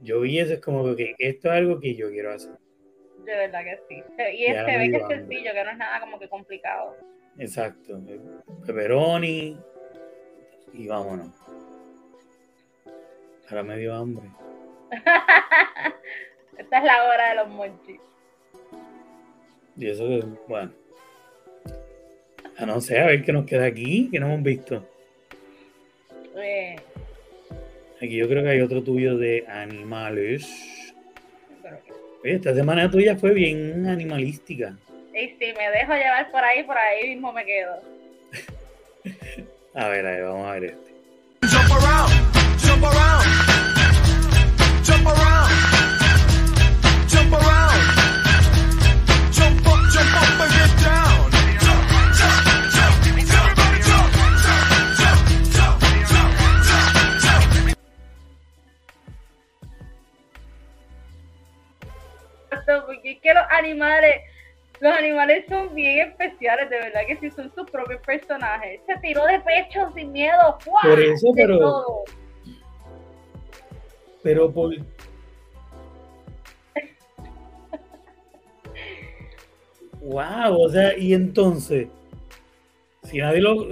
[0.00, 2.52] yo vi eso, es como que esto es algo que yo quiero hacer.
[3.24, 4.02] De verdad que sí.
[4.36, 6.96] Y es que ve que es sencillo, que no es nada como que complicado.
[7.38, 8.00] Exacto.
[8.66, 9.58] Pepperoni
[10.72, 11.37] y vámonos.
[13.50, 14.28] Ahora me dio hambre.
[16.58, 18.00] Esta es la hora de los monchis.
[19.76, 20.72] Y eso que, bueno.
[22.58, 24.84] A no sé, a ver qué nos queda aquí, que no hemos visto.
[26.36, 26.76] Eh.
[27.96, 30.94] Aquí yo creo que hay otro tuyo de animales.
[32.22, 34.76] Oye, esta semana tuya fue bien animalística.
[35.14, 37.80] Y si me dejo llevar por ahí, por ahí mismo me quedo.
[39.74, 40.88] a ver, a ver, vamos a ver este.
[62.86, 64.22] Porque es que los animales,
[64.80, 68.80] los animales son bien especiales, de verdad que sí, son sus propios personajes.
[68.86, 72.04] Se tiró de pecho sin miedo, Por eso, pero.
[74.22, 74.74] Pero por.
[80.00, 81.88] wow, o sea, y entonces,
[83.04, 83.68] si nadie lo.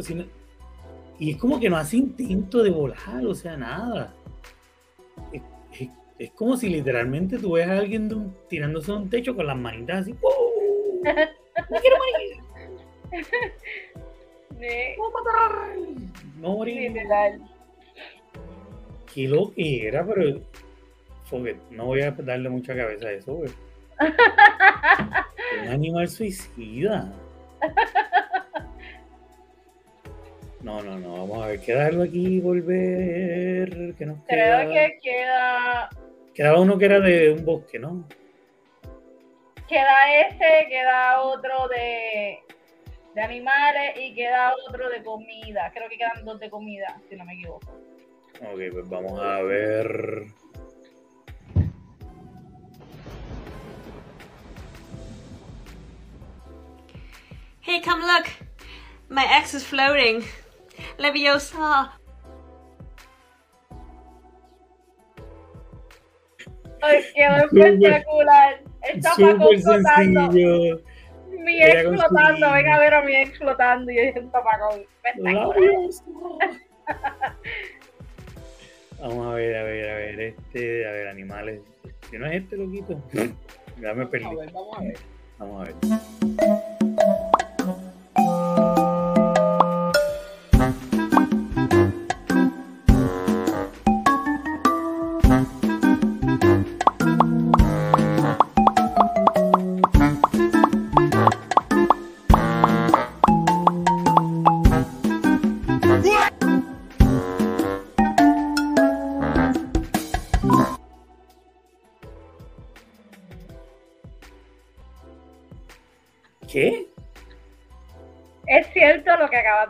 [1.19, 4.15] y es como que no hace intento de volar, o sea, nada.
[6.19, 10.03] Es como si literalmente tú ves a alguien tirándose de un techo con las manitas
[10.03, 10.14] así.
[10.23, 10.53] ¡Oh!
[11.05, 12.37] ¡Me quiero morir!
[14.99, 15.77] ¡No matar!
[16.39, 16.93] ¡No morir!
[19.12, 20.41] Qué lo que era, pero.
[21.71, 23.51] no voy a darle mucha cabeza a eso, güey.
[25.62, 27.12] Un animal suicida.
[30.62, 33.95] No, no, no, vamos a ver, quedarlo aquí y volver.
[33.97, 35.89] Que nos Creo que queda
[36.37, 38.07] Quedaba uno que era de un bosque, ¿no?
[39.66, 42.41] Queda ese, queda otro de,
[43.14, 45.72] de animales y queda otro de comida.
[45.72, 47.72] Creo que quedan dos de comida, si no me equivoco.
[48.43, 50.26] Ok, pues vamos a ver.
[57.62, 58.26] Hey, come look.
[59.09, 60.22] My ex is floating.
[60.99, 61.99] Leviosa.
[66.83, 68.61] Ay, quedó espectacular.
[69.03, 70.31] Tapacón flotando.
[71.45, 74.83] Mi ex flotando, venga a ver a mi ex flotando y es un tapacón.
[79.01, 81.61] Vamos a ver, a ver, a ver, este, a ver, animales.
[82.11, 83.01] ¿Qué no es este, loquito?
[83.81, 84.24] Ya me perdí.
[84.24, 84.99] A ver, vamos a ver.
[85.39, 86.76] Vamos a ver.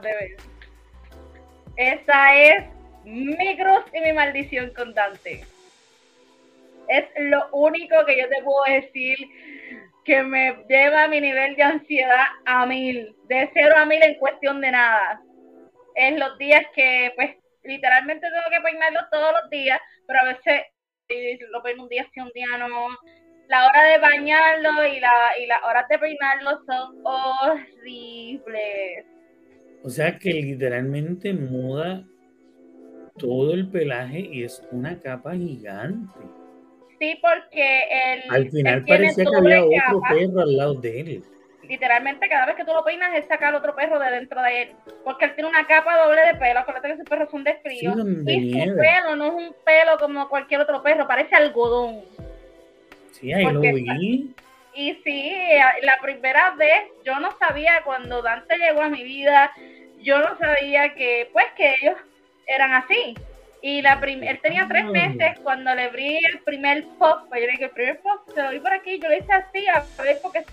[0.01, 0.37] De ver.
[1.77, 2.65] Esa es
[3.05, 5.45] mi cruz y mi maldición con Dante.
[6.89, 9.17] Es lo único que yo te puedo decir
[10.05, 14.61] que me lleva mi nivel de ansiedad a mil, de cero a mil en cuestión
[14.61, 15.21] de nada.
[15.97, 20.63] Es los días que, pues, literalmente tengo que peinarlo todos los días, pero a veces
[21.51, 22.89] lo peino un día sí, un día no.
[23.49, 29.07] La hora de bañarlo y, la, y las horas de peinarlo son horribles.
[29.83, 32.05] O sea que literalmente muda
[33.19, 36.21] todo el pelaje y es una capa gigante.
[36.99, 38.23] Sí, porque el.
[38.31, 41.25] Al final parecía que había otro perro al lado de él.
[41.69, 44.69] Literalmente, cada vez que tú lo peinas, es sacar otro perro de dentro de él.
[45.05, 46.61] Porque él tiene una capa doble de pelo.
[46.61, 47.93] Acuérdate que esos perros son de frío.
[48.27, 52.03] y su pelo no es un pelo como cualquier otro perro, parece algodón.
[53.13, 54.35] Sí, ahí lo vi.
[54.77, 55.33] Y sí,
[55.83, 59.51] la primera vez yo no sabía cuando Dante llegó a mi vida,
[60.03, 61.97] yo no sabía que, pues, que ellos
[62.47, 63.17] eran así.
[63.63, 64.91] Y la él tenía tres ah.
[64.91, 68.43] meses cuando le abrí el primer pop, pues yo le dije, el primer pop se
[68.43, 70.45] lo vi por aquí, yo le hice así, a ver, porque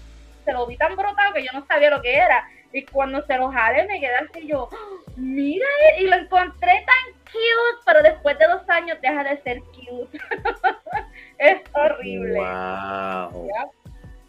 [0.46, 2.48] se lo vi tan brotado que yo no sabía lo que era.
[2.72, 4.70] Y cuando se lo jale me quedé así yo,
[5.18, 5.68] mira,
[6.00, 10.18] y lo encontré tan cute, pero después de dos años deja de ser cute.
[11.40, 12.40] es horrible.
[12.40, 13.50] Wow.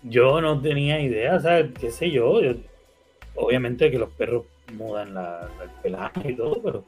[0.05, 2.41] Yo no tenía idea, o sea, qué sé yo,
[3.35, 4.45] obviamente que los perros
[4.75, 6.85] mudan la, el pelaje y todo, pero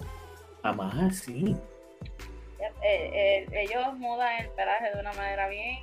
[0.63, 1.57] jamás así.
[2.61, 5.79] Eh, eh, ellos mudan el pelaje de una manera bien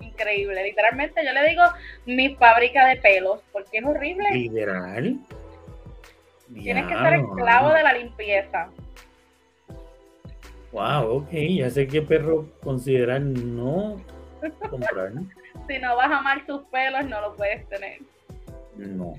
[0.00, 0.62] increíble.
[0.64, 1.62] Literalmente yo le digo
[2.04, 4.30] mi fábrica de pelos, porque es horrible.
[4.32, 5.18] Literal.
[6.52, 8.68] Tienes que ser esclavo de la limpieza.
[10.72, 14.00] Wow, ok, ya sé qué perro considerar no
[14.70, 15.12] comprar.
[15.66, 18.00] Si no vas a amar tus pelos, no lo puedes tener.
[18.76, 19.16] No.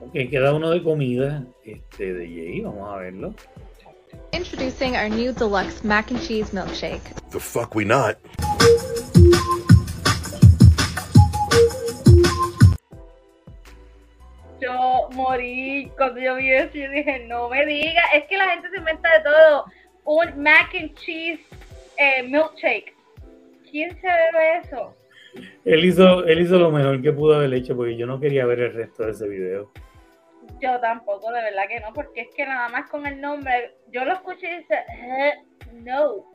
[0.00, 3.34] Ok, queda uno de comida este, de Jay, vamos a verlo.
[4.32, 7.02] Introducing our new deluxe mac and cheese milkshake.
[7.30, 8.16] The fuck we not.
[14.60, 18.70] Yo morí cuando yo vi eso y dije, no me diga, es que la gente
[18.70, 19.64] se inventa de todo.
[20.04, 21.40] Un mac and cheese
[21.96, 22.94] eh, milkshake.
[23.70, 24.94] ¿Quién se ve eso?
[25.64, 28.60] Él hizo, él hizo lo mejor que pudo haber hecho porque yo no quería ver
[28.60, 29.70] el resto de ese video.
[30.60, 34.04] Yo tampoco, de verdad que no, porque es que nada más con el nombre, yo
[34.04, 35.32] lo escuché y dice, eh,
[35.72, 36.30] no.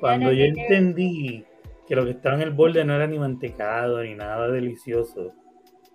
[0.00, 1.44] Cuando yo entendí
[1.86, 5.32] que lo que estaba en el borde no era ni mantecado ni nada delicioso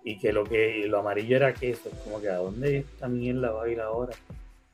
[0.02, 3.64] y que lo que lo amarillo era queso, como que a dónde esta mierda va
[3.64, 4.12] a ir ahora.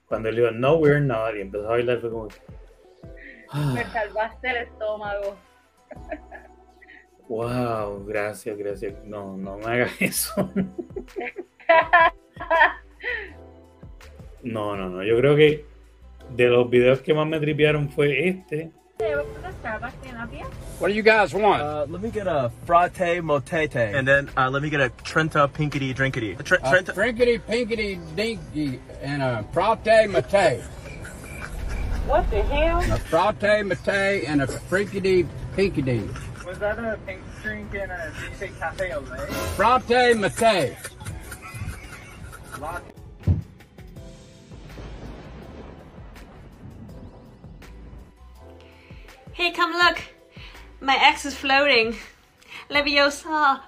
[0.07, 2.28] Cuando él dijo, no, we're not, y empezó a bailar, fue como.
[3.74, 5.36] Me salvaste el estómago.
[7.31, 8.93] Wow, gracias, gracias.
[9.05, 10.51] No, no me hagas eso.
[14.43, 15.05] No, no, no.
[15.05, 15.64] Yo creo que
[16.35, 18.72] de los videos que más me tripearon fue este.
[20.81, 21.62] What do you guys want?
[21.62, 23.95] Uh, let me get a frate motete.
[23.95, 26.37] And then uh, let me get a Trenta pinkity drinkity.
[26.37, 30.61] A tr- a Trenta- drinkity pinkity dinky and a frate mate.
[32.09, 32.81] What the hell?
[32.81, 36.09] A frate mate and a frinkity pinkity.
[36.51, 39.29] Was that a pink drink and a, did you say cafe au lait?
[39.55, 40.77] Frate mate.
[49.33, 50.01] Hey, come look.
[50.81, 51.95] My ex is floating.
[52.69, 53.61] Leviosa.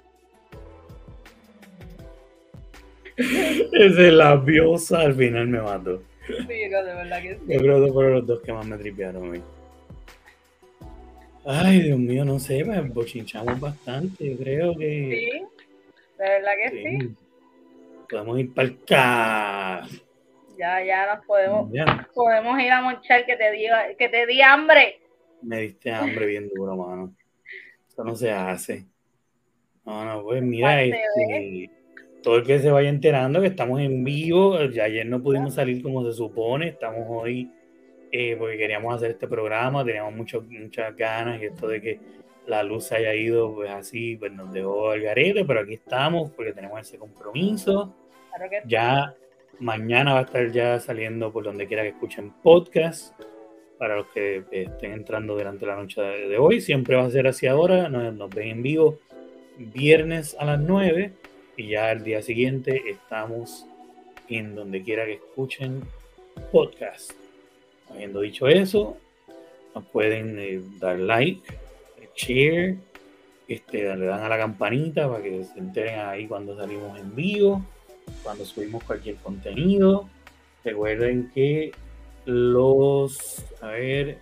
[3.16, 6.02] Ese labiosa al final me mató.
[6.26, 7.40] Sí, no, de verdad que sí.
[7.46, 9.42] Yo creo que fueron los dos que más me tripearon hoy.
[11.44, 14.30] Ay, Dios mío, no sé, pues bochinchamos bastante.
[14.30, 15.30] Yo creo que.
[15.32, 15.62] Sí,
[16.18, 16.98] de verdad que sí.
[17.00, 17.14] sí.
[18.08, 19.88] Podemos ir para el ca.
[20.58, 22.08] Ya, ya nos podemos, Ya.
[22.14, 23.66] podemos ir a monchar que te di,
[23.98, 25.00] que te di hambre.
[25.40, 27.14] Me diste hambre bien duro, mano.
[27.88, 28.84] Eso no se hace.
[29.84, 31.70] No, no, pues mira, este,
[32.22, 35.82] todo el que se vaya enterando que estamos en vivo, ya ayer no pudimos salir
[35.82, 37.50] como se supone, estamos hoy
[38.12, 42.00] eh, porque queríamos hacer este programa, teníamos mucho, muchas ganas y esto de que
[42.46, 46.30] la luz se haya ido pues así, pues nos dejó al garete, pero aquí estamos
[46.32, 47.94] porque tenemos ese compromiso.
[48.28, 48.62] Claro que.
[48.66, 49.14] Ya
[49.60, 53.14] mañana va a estar ya saliendo por donde quiera que escuchen podcast.
[53.78, 57.26] Para los que eh, estén entrando durante la noche de, hoy, siempre va a ser
[57.26, 57.88] así ahora.
[57.88, 58.98] Nos, nos ven en vivo
[59.56, 61.12] viernes a las 9
[61.56, 63.66] y ya el día siguiente estamos
[64.28, 65.82] en donde quiera que escuchen
[66.52, 67.21] podcast.
[67.92, 68.96] Habiendo dicho eso,
[69.74, 71.42] nos pueden eh, dar like,
[72.16, 72.76] share,
[73.48, 77.64] este, le dan a la campanita para que se enteren ahí cuando salimos en vivo,
[78.22, 80.08] cuando subimos cualquier contenido.
[80.64, 81.72] Recuerden que
[82.24, 84.18] los, a ver,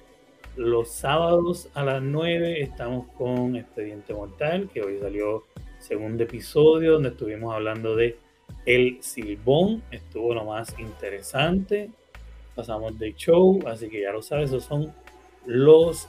[0.56, 5.44] los sábados a las 9 estamos con Expediente Mortal, que hoy salió
[5.78, 8.18] segundo episodio donde estuvimos hablando de
[8.66, 11.90] El Silbón, estuvo lo más interesante.
[12.54, 14.92] Pasamos de show, así que ya lo sabes, esos son
[15.46, 16.08] los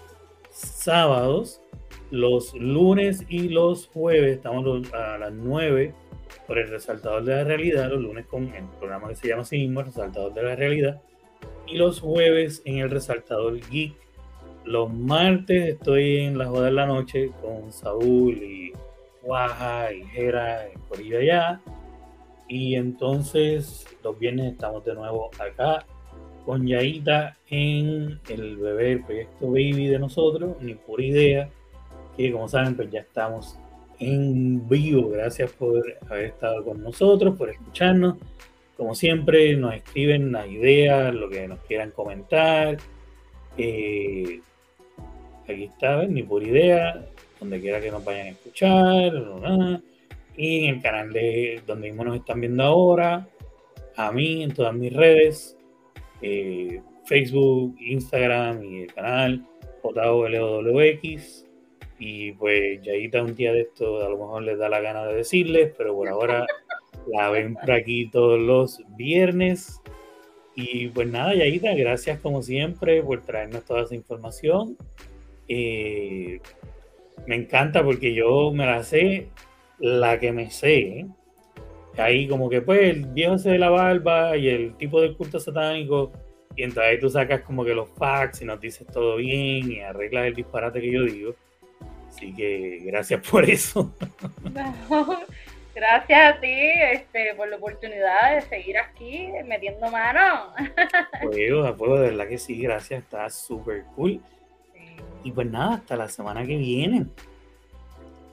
[0.50, 1.62] sábados,
[2.10, 5.94] los lunes y los jueves, estamos a las 9
[6.48, 9.58] por el resaltador de la realidad, los lunes con el programa que se llama así
[9.58, 11.02] mismo, el resaltador de la realidad,
[11.68, 13.96] y los jueves en el resaltador geek.
[14.66, 18.74] Los martes estoy en la joda de la noche con Saúl y
[19.24, 21.62] Guaja y Jera y por ahí allá.
[22.48, 25.86] Y entonces los viernes estamos de nuevo acá
[26.46, 31.50] con Yaita en el bebé, el proyecto Baby de nosotros, ni por idea,
[32.18, 33.58] que como saben, pues ya estamos
[34.00, 35.10] en vivo.
[35.10, 38.18] Gracias por haber estado con nosotros, por escucharnos.
[38.76, 42.78] Como siempre, nos escriben las ideas, lo que nos quieran comentar.
[43.58, 44.42] Eh,
[45.44, 47.06] aquí está, ni por idea,
[47.40, 49.14] donde quiera que nos vayan a escuchar.
[50.36, 53.28] y en el canal de donde mismo nos están viendo ahora,
[53.96, 55.58] a mí en todas mis redes,
[56.22, 59.46] eh, Facebook, Instagram y el canal
[59.82, 61.46] JOLOWX.
[62.00, 65.16] Y pues Yaita un día de esto a lo mejor les da la gana de
[65.16, 66.48] decirles, pero por ahora
[67.08, 69.82] la ven por aquí todos los viernes.
[70.56, 74.78] Y pues nada, Yaita, gracias como siempre por traernos toda esa información.
[75.48, 76.40] Eh,
[77.28, 79.28] me encanta porque yo me la sé,
[79.80, 81.06] la que me sé.
[81.98, 85.40] Ahí como que pues el viejo se de la barba y el tipo de culto
[85.40, 86.12] satánico.
[86.56, 89.80] Y entonces ahí tú sacas como que los facts y nos dices todo bien y
[89.80, 91.36] arreglas el disparate que yo digo.
[92.08, 93.94] Así que gracias por eso.
[95.76, 96.60] gracias a ti
[96.94, 100.54] este, por la oportunidad de seguir aquí metiendo mano.
[101.22, 101.38] Pues,
[101.78, 104.20] pues de verdad que sí, gracias, está súper cool.
[105.24, 107.06] Y pues nada, hasta la semana que viene.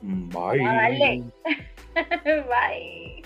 [0.01, 1.23] Bye.
[2.25, 3.23] Bye.